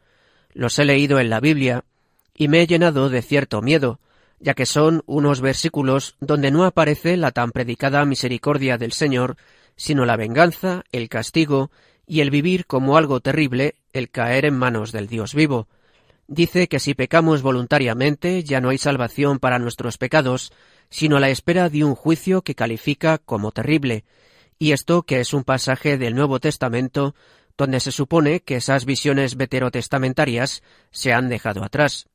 [0.52, 1.84] Los he leído en la Biblia
[2.32, 3.98] y me he llenado de cierto miedo,
[4.38, 9.36] ya que son unos versículos donde no aparece la tan predicada misericordia del Señor,
[9.74, 11.72] sino la venganza, el castigo
[12.06, 15.66] y el vivir como algo terrible, el caer en manos del Dios vivo.
[16.28, 20.52] Dice que si pecamos voluntariamente ya no hay salvación para nuestros pecados,
[20.90, 24.04] sino la espera de un juicio que califica como terrible,
[24.58, 27.14] y esto que es un pasaje del Nuevo Testamento
[27.56, 32.08] donde se supone que esas visiones veterotestamentarias se han dejado atrás.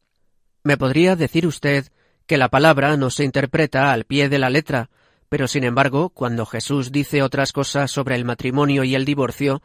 [0.64, 1.88] ¿Me podría decir usted
[2.26, 4.90] que la palabra no se interpreta al pie de la letra,
[5.30, 9.62] pero sin embargo, cuando Jesús dice otras cosas sobre el matrimonio y el divorcio,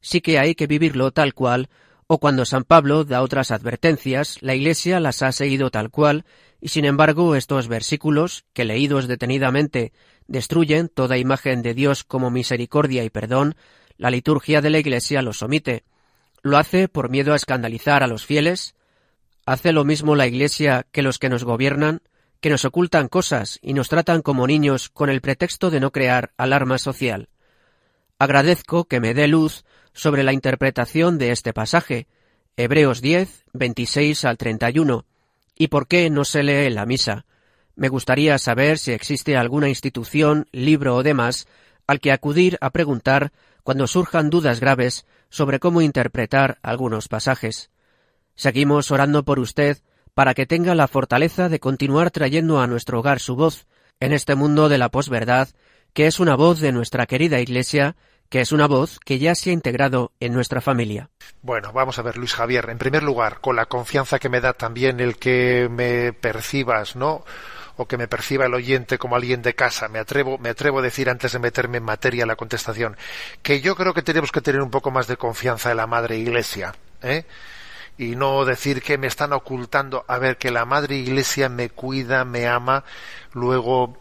[0.00, 1.68] sí que hay que vivirlo tal cual,
[2.06, 6.24] o cuando San Pablo da otras advertencias, la Iglesia las ha seguido tal cual,
[6.60, 9.92] y sin embargo estos versículos, que leídos detenidamente,
[10.26, 13.56] destruyen toda imagen de Dios como misericordia y perdón,
[13.98, 15.84] la liturgia de la Iglesia los omite.
[16.42, 18.74] Lo hace por miedo a escandalizar a los fieles.
[19.46, 22.02] Hace lo mismo la Iglesia que los que nos gobiernan,
[22.40, 26.32] que nos ocultan cosas y nos tratan como niños con el pretexto de no crear
[26.36, 27.28] alarma social.
[28.18, 32.06] Agradezco que me dé luz sobre la interpretación de este pasaje,
[32.56, 35.04] Hebreos 10, 26 al 31,
[35.56, 37.26] y por qué no se lee la misa.
[37.74, 41.46] Me gustaría saber si existe alguna institución, libro o demás
[41.86, 43.32] al que acudir a preguntar
[43.62, 47.70] cuando surjan dudas graves sobre cómo interpretar algunos pasajes.
[48.34, 49.78] Seguimos orando por usted
[50.14, 53.66] para que tenga la fortaleza de continuar trayendo a nuestro hogar su voz
[54.00, 55.48] en este mundo de la posverdad,
[55.92, 57.96] que es una voz de nuestra querida Iglesia
[58.28, 61.10] que es una voz que ya se ha integrado en nuestra familia.
[61.42, 64.52] Bueno, vamos a ver, Luis Javier, en primer lugar, con la confianza que me da
[64.52, 67.24] también el que me percibas, ¿no?
[67.76, 69.88] o que me perciba el oyente como alguien de casa.
[69.88, 72.96] Me atrevo, me atrevo a decir antes de meterme en materia la contestación,
[73.42, 76.16] que yo creo que tenemos que tener un poco más de confianza en la Madre
[76.16, 77.24] Iglesia, ¿eh?
[77.98, 82.24] y no decir que me están ocultando, a ver, que la Madre Iglesia me cuida,
[82.24, 82.84] me ama,
[83.32, 83.98] luego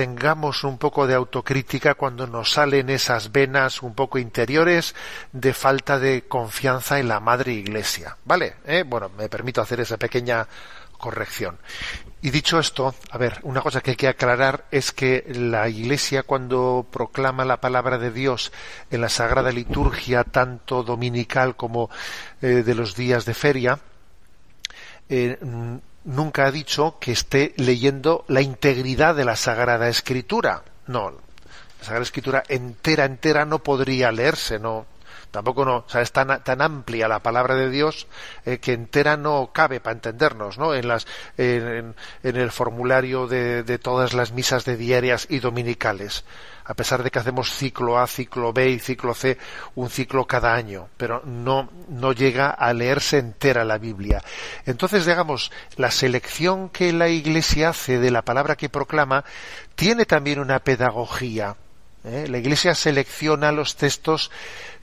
[0.00, 4.94] tengamos un poco de autocrítica cuando nos salen esas venas un poco interiores
[5.30, 8.16] de falta de confianza en la Madre Iglesia.
[8.24, 8.54] ¿Vale?
[8.64, 8.82] ¿Eh?
[8.86, 10.48] Bueno, me permito hacer esa pequeña
[10.96, 11.58] corrección.
[12.22, 16.22] Y dicho esto, a ver, una cosa que hay que aclarar es que la Iglesia
[16.22, 18.52] cuando proclama la palabra de Dios
[18.90, 21.90] en la Sagrada Liturgia, tanto dominical como
[22.40, 23.78] eh, de los días de feria,
[25.10, 25.38] eh,
[26.04, 30.62] nunca ha dicho que esté leyendo la integridad de la Sagrada Escritura.
[30.86, 34.86] No, la Sagrada Escritura entera, entera no podría leerse, no,
[35.30, 38.06] tampoco no, o sea, es tan, amplia la palabra de Dios
[38.44, 40.74] eh, que entera no cabe para entendernos, ¿no?
[40.74, 41.06] En las,
[41.36, 46.24] en, en el formulario de, de, todas las misas de diarias y dominicales,
[46.70, 49.38] a pesar de que hacemos ciclo A, ciclo B y ciclo C,
[49.74, 54.22] un ciclo cada año, pero no, no llega a leerse entera la Biblia.
[54.66, 59.24] Entonces, digamos, la selección que la Iglesia hace de la palabra que proclama
[59.74, 61.56] tiene también una pedagogía.
[62.04, 62.26] ¿eh?
[62.28, 64.30] La Iglesia selecciona los textos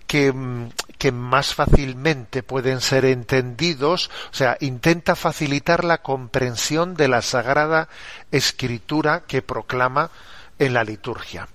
[0.07, 7.89] que, más fácilmente pueden ser entendidos, o sea, intenta facilitar la comprensión de la sagrada
[8.31, 10.09] escritura que proclama
[10.57, 11.47] en la liturgia.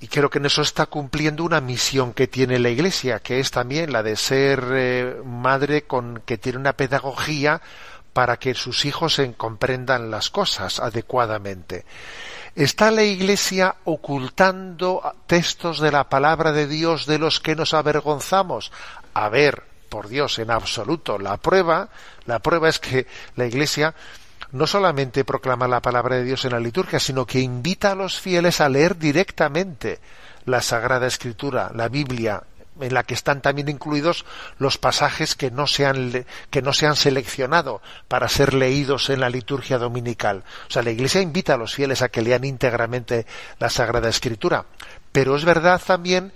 [0.00, 3.50] Y creo que en eso está cumpliendo una misión que tiene la Iglesia, que es
[3.50, 7.60] también la de ser eh, madre con que tiene una pedagogía
[8.12, 11.84] para que sus hijos comprendan las cosas adecuadamente.
[12.58, 18.72] ¿Está la Iglesia ocultando textos de la palabra de Dios de los que nos avergonzamos?
[19.14, 21.20] A ver, por Dios, en absoluto.
[21.20, 21.88] La prueba,
[22.26, 23.06] la prueba es que
[23.36, 23.94] la Iglesia
[24.50, 28.18] no solamente proclama la palabra de Dios en la liturgia, sino que invita a los
[28.18, 30.00] fieles a leer directamente
[30.44, 32.42] la Sagrada Escritura, la Biblia,
[32.80, 34.24] en la que están también incluidos
[34.58, 39.20] los pasajes que no se han, que no se han seleccionado para ser leídos en
[39.20, 40.44] la liturgia dominical.
[40.68, 43.26] O sea, la Iglesia invita a los fieles a que lean íntegramente
[43.58, 44.66] la Sagrada Escritura.
[45.12, 46.32] Pero es verdad también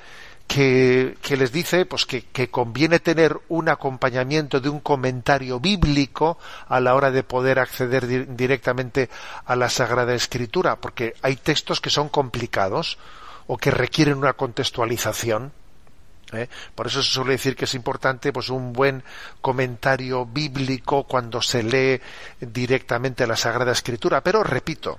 [0.47, 6.39] que, les dice pues que, conviene tener un acompañamiento de un comentario bíblico
[6.69, 9.09] a la hora de poder acceder di directamente
[9.47, 12.99] a la Sagrada Escritura, porque hay textos que son complicados
[13.47, 15.53] o que requieren una contextualización
[16.33, 16.49] ¿eh?
[16.75, 19.03] Por eso se suele decir que es importante pues un buen
[19.41, 22.01] comentario bíblico cuando se lee
[22.41, 24.23] directamente la Sagrada Escritura.
[24.23, 24.99] Pero repito,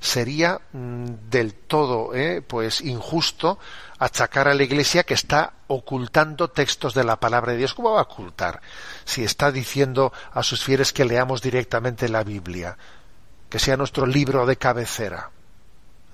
[0.00, 2.42] sería mm, del todo ¿eh?
[2.46, 3.58] pues injusto
[3.98, 7.74] achacar a la Iglesia que está ocultando textos de la palabra de Dios.
[7.74, 8.60] ¿Cómo va a ocultar
[9.04, 12.76] si está diciendo a sus fieles que leamos directamente la Biblia,
[13.48, 15.30] que sea nuestro libro de cabecera?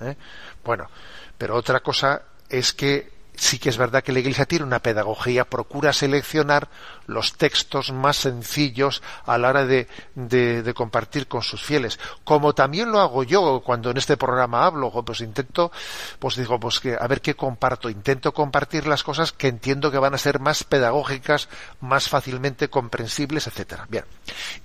[0.01, 0.17] ¿Eh?
[0.65, 0.89] Bueno,
[1.37, 5.45] pero otra cosa es que sí que es verdad que la Iglesia tiene una pedagogía,
[5.45, 6.68] procura seleccionar
[7.07, 11.99] los textos más sencillos a la hora de, de, de, compartir con sus fieles.
[12.22, 15.72] Como también lo hago yo cuando en este programa hablo, pues intento,
[16.20, 19.99] pues digo, pues que a ver qué comparto, intento compartir las cosas que entiendo que
[19.99, 21.49] van a ser más pedagógicas,
[21.80, 23.86] más fácilmente comprensibles, etcétera.
[23.88, 24.05] Bien.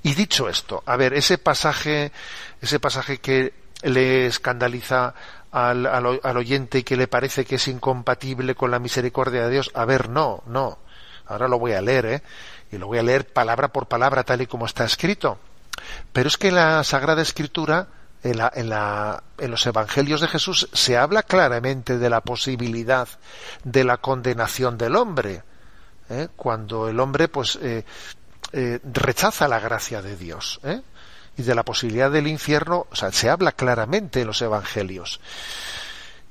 [0.03, 2.11] Y dicho esto, a ver, ese pasaje,
[2.61, 3.53] ese pasaje que
[3.83, 5.13] le escandaliza
[5.51, 9.71] al, al, al, oyente que le parece que es incompatible con la misericordia de Dios.
[9.73, 10.77] A ver, no, no.
[11.25, 12.23] Ahora lo voy a leer, ¿eh?
[12.71, 15.37] Y lo voy a leer palabra por palabra tal y como está escrito.
[16.11, 17.87] Pero es que en la Sagrada Escritura,
[18.23, 23.07] en, la, en, la, en los Evangelios de Jesús, se habla claramente de la posibilidad
[23.63, 25.43] de la condenación del hombre.
[26.09, 26.27] ¿eh?
[26.35, 27.85] Cuando el hombre, pues, eh,
[28.53, 30.59] eh, rechaza la gracia de Dios.
[30.63, 30.81] ¿eh?
[31.37, 35.19] Y de la posibilidad del infierno, o sea, se habla claramente en los evangelios.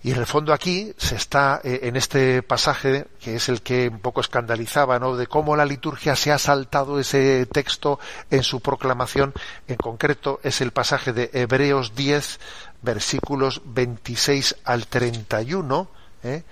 [0.02, 3.88] Y en el fondo aquí se está eh, en este pasaje que es el que
[3.88, 5.16] un poco escandalizaba, ¿no?
[5.16, 7.98] De cómo la liturgia se ha saltado ese texto
[8.30, 9.32] en su proclamación.
[9.66, 12.38] En concreto es el pasaje de Hebreos 10,
[12.82, 15.88] versículos 26 al 31,
[16.22, 16.44] ¿eh?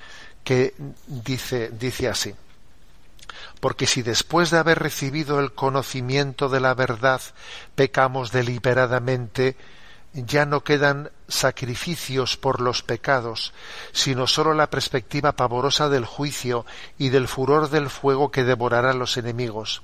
[0.42, 0.74] que
[1.06, 2.34] dice, dice así
[3.64, 7.22] porque si después de haber recibido el conocimiento de la verdad
[7.74, 9.56] pecamos deliberadamente,
[10.12, 13.54] ya no quedan sacrificios por los pecados,
[13.92, 16.66] sino sólo la perspectiva pavorosa del juicio
[16.98, 19.80] y del furor del fuego que devorará a los enemigos.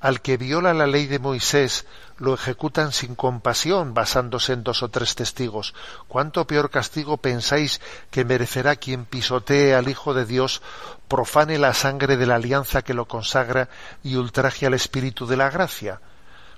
[0.00, 1.86] Al que viola la ley de Moisés
[2.18, 5.74] lo ejecutan sin compasión basándose en dos o tres testigos.
[6.08, 7.80] ¿Cuánto peor castigo pensáis
[8.10, 10.62] que merecerá quien pisotee al Hijo de Dios,
[11.08, 13.68] profane la sangre de la alianza que lo consagra
[14.02, 16.00] y ultraje al Espíritu de la gracia?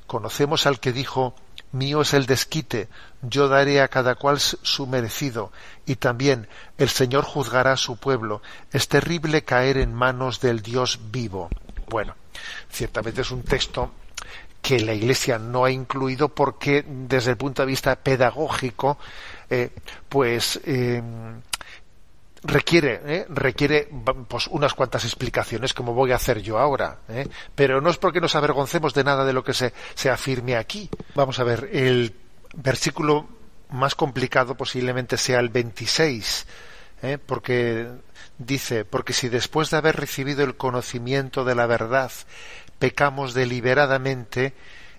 [0.06, 1.34] Conocemos al que dijo
[1.70, 2.88] Mío es el desquite,
[3.20, 5.52] yo daré a cada cual su merecido,
[5.84, 8.40] y también el Señor juzgará a su pueblo.
[8.72, 11.50] Es terrible caer en manos del Dios vivo.
[11.90, 12.14] Bueno,
[12.70, 13.92] ciertamente es un texto
[14.60, 18.98] que la Iglesia no ha incluido porque desde el punto de vista pedagógico,
[19.48, 19.70] eh,
[20.08, 21.02] pues eh,
[22.42, 23.88] requiere eh, requiere
[24.28, 26.98] pues unas cuantas explicaciones como voy a hacer yo ahora
[27.54, 30.88] pero no es porque nos avergoncemos de nada de lo que se, se afirme aquí.
[31.14, 32.14] Vamos a ver el
[32.54, 33.26] versículo
[33.70, 36.46] más complicado posiblemente sea el 26
[37.26, 37.86] porque
[38.38, 42.10] dice porque si después de haber recibido el conocimiento de la verdad
[42.78, 44.54] pecamos deliberadamente,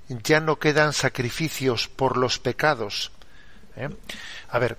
[0.09, 3.11] ya no quedan sacrificios por los pecados.
[3.75, 3.89] ¿eh?
[4.49, 4.77] A ver,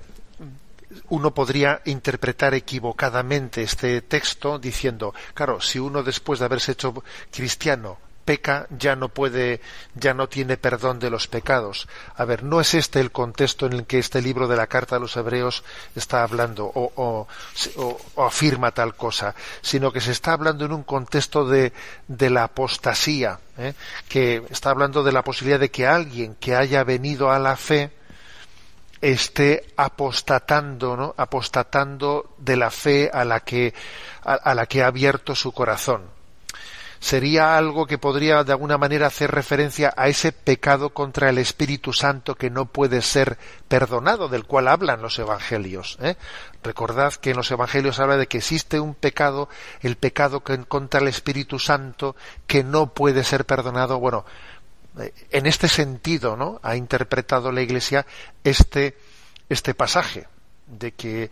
[1.09, 6.93] uno podría interpretar equivocadamente este texto diciendo, claro, si uno después de haberse hecho
[7.31, 7.99] cristiano
[8.31, 9.61] peca ya no puede,
[9.97, 11.89] ya no tiene perdón de los pecados.
[12.15, 14.95] A ver, no es este el contexto en el que este libro de la Carta
[14.95, 15.65] a los Hebreos
[15.97, 17.27] está hablando o,
[18.17, 21.73] afirma tal cosa, sino que se está hablando en un contexto de,
[22.07, 23.75] la apostasía, ¿eh?
[24.09, 27.91] que está hablando de la posibilidad de que alguien que haya venido a la fe
[29.01, 31.15] esté apostatando, ¿no?
[31.17, 33.73] apostatando de la fe a la que
[34.23, 36.20] ha abierto su corazón
[37.01, 41.95] sería algo que podría de alguna manera hacer referencia a ese pecado contra el Espíritu
[41.95, 43.39] Santo que no puede ser
[43.69, 45.99] perdonado, del cual hablan los Evangelios.
[46.03, 46.17] ¿eh?
[46.63, 49.49] Recordad que en los Evangelios habla de que existe un pecado,
[49.81, 53.99] el pecado contra el Espíritu Santo, que no puede ser perdonado.
[53.99, 54.27] Bueno,
[54.99, 56.61] eh, en este sentido, ¿no?
[56.63, 58.05] Ha interpretado la Iglesia
[58.45, 58.99] este,
[59.49, 60.29] este pasaje
[60.67, 61.31] de que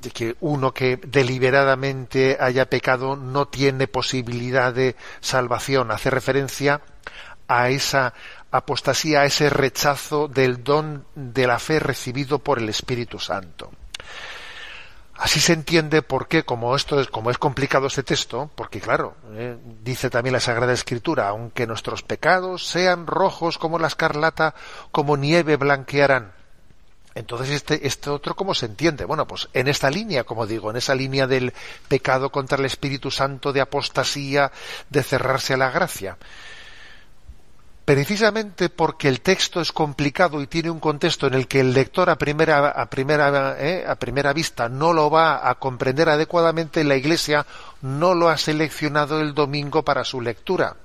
[0.00, 5.90] de que uno que deliberadamente haya pecado no tiene posibilidad de salvación.
[5.90, 6.80] Hace referencia
[7.48, 8.14] a esa
[8.50, 13.70] apostasía, a ese rechazo del don de la fe recibido por el Espíritu Santo.
[15.18, 19.14] Así se entiende por qué, como esto es, como es complicado este texto, porque claro,
[19.32, 24.54] eh, dice también la Sagrada Escritura, aunque nuestros pecados sean rojos como la escarlata,
[24.92, 26.35] como nieve blanquearán.
[27.16, 29.06] Entonces, este, este otro, ¿cómo se entiende?
[29.06, 31.54] Bueno, pues en esta línea, como digo, en esa línea del
[31.88, 34.52] pecado contra el Espíritu Santo, de apostasía,
[34.90, 36.18] de cerrarse a la gracia.
[37.86, 42.10] Precisamente porque el texto es complicado y tiene un contexto en el que el lector
[42.10, 46.96] a primera, a primera, eh, a primera vista no lo va a comprender adecuadamente, la
[46.96, 47.46] Iglesia
[47.80, 50.76] no lo ha seleccionado el domingo para su lectura.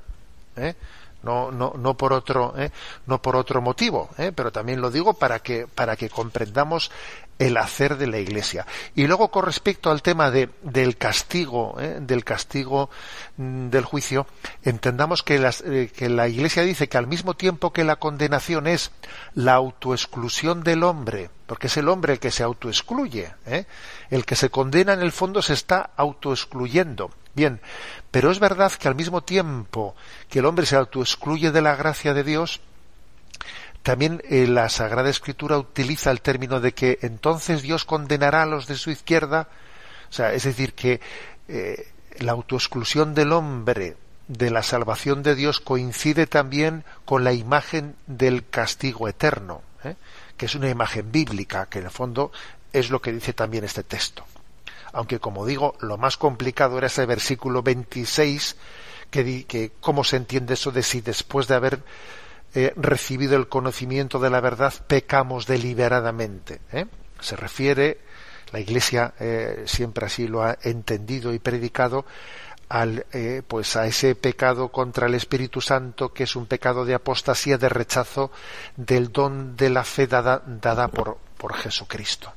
[0.55, 0.75] ¿eh?
[1.23, 2.71] No, no, no por otro, ¿eh?
[3.05, 4.31] no por otro motivo, ¿eh?
[4.35, 6.91] pero también lo digo para que, para que comprendamos
[7.37, 8.65] el hacer de la Iglesia.
[8.95, 11.97] Y luego con respecto al tema de, del castigo, ¿eh?
[11.99, 12.89] del castigo
[13.37, 14.27] mm, del juicio,
[14.63, 18.91] entendamos que, las, que la Iglesia dice que al mismo tiempo que la condenación es
[19.33, 23.33] la autoexclusión del hombre, porque es el hombre el que se autoexcluye,
[24.09, 27.11] el que se condena en el fondo se está autoexcluyendo.
[27.33, 27.61] Bien,
[28.11, 29.95] pero es verdad que al mismo tiempo
[30.29, 32.59] que el hombre se autoexcluye de la gracia de Dios,
[33.83, 38.67] también eh, la Sagrada Escritura utiliza el término de que entonces Dios condenará a los
[38.67, 39.47] de su izquierda,
[40.09, 40.99] o sea, es decir, que
[41.47, 41.87] eh,
[42.19, 43.95] la autoexclusión del hombre
[44.27, 49.95] de la salvación de Dios coincide también con la imagen del castigo eterno, ¿eh?
[50.37, 52.31] que es una imagen bíblica, que en el fondo
[52.73, 54.25] es lo que dice también este texto
[54.93, 58.55] aunque como digo, lo más complicado era ese versículo 26,
[59.09, 61.79] que, que cómo se entiende eso de si después de haber
[62.53, 66.59] eh, recibido el conocimiento de la verdad pecamos deliberadamente.
[66.71, 66.85] ¿eh?
[67.19, 67.99] Se refiere,
[68.51, 72.05] la Iglesia eh, siempre así lo ha entendido y predicado,
[72.67, 73.05] al,
[73.49, 77.67] pues a ese pecado contra el Espíritu Santo, que es un pecado de apostasía, de
[77.67, 78.31] rechazo
[78.77, 80.41] del don de la fe dada,
[80.87, 82.33] por Jesucristo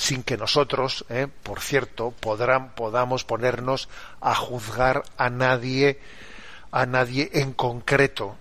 [0.00, 3.90] sin que nosotros, eh, por cierto, podamos ponernos
[4.22, 5.98] a juzgar a nadie,
[6.72, 8.34] a nadie en concreto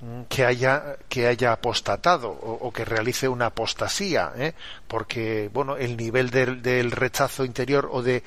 [0.00, 4.54] mm, que haya apostatado o, que realice una apostasía, ¿eh?
[4.88, 8.24] porque bueno el nivel del, del rechazo interior o de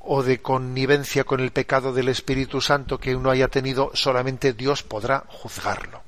[0.00, 4.82] o de connivencia con el pecado del Espíritu Santo que uno haya tenido, solamente Dios
[4.82, 6.02] podrá juzgarlo.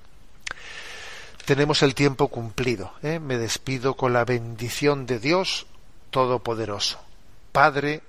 [1.44, 2.92] Tenemos el tiempo cumplido.
[3.02, 3.20] ¿eh?
[3.20, 5.66] Me despido con la bendición de Dios
[6.10, 6.98] Todopoderoso,
[7.52, 8.02] Padre,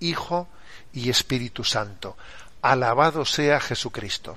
[0.00, 0.48] Hijo
[0.92, 2.16] y Espíritu Santo.
[2.62, 4.36] Alabado sea Jesucristo.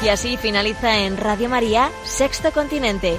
[0.00, 3.18] Y así finaliza en Radio María, Sexto Continente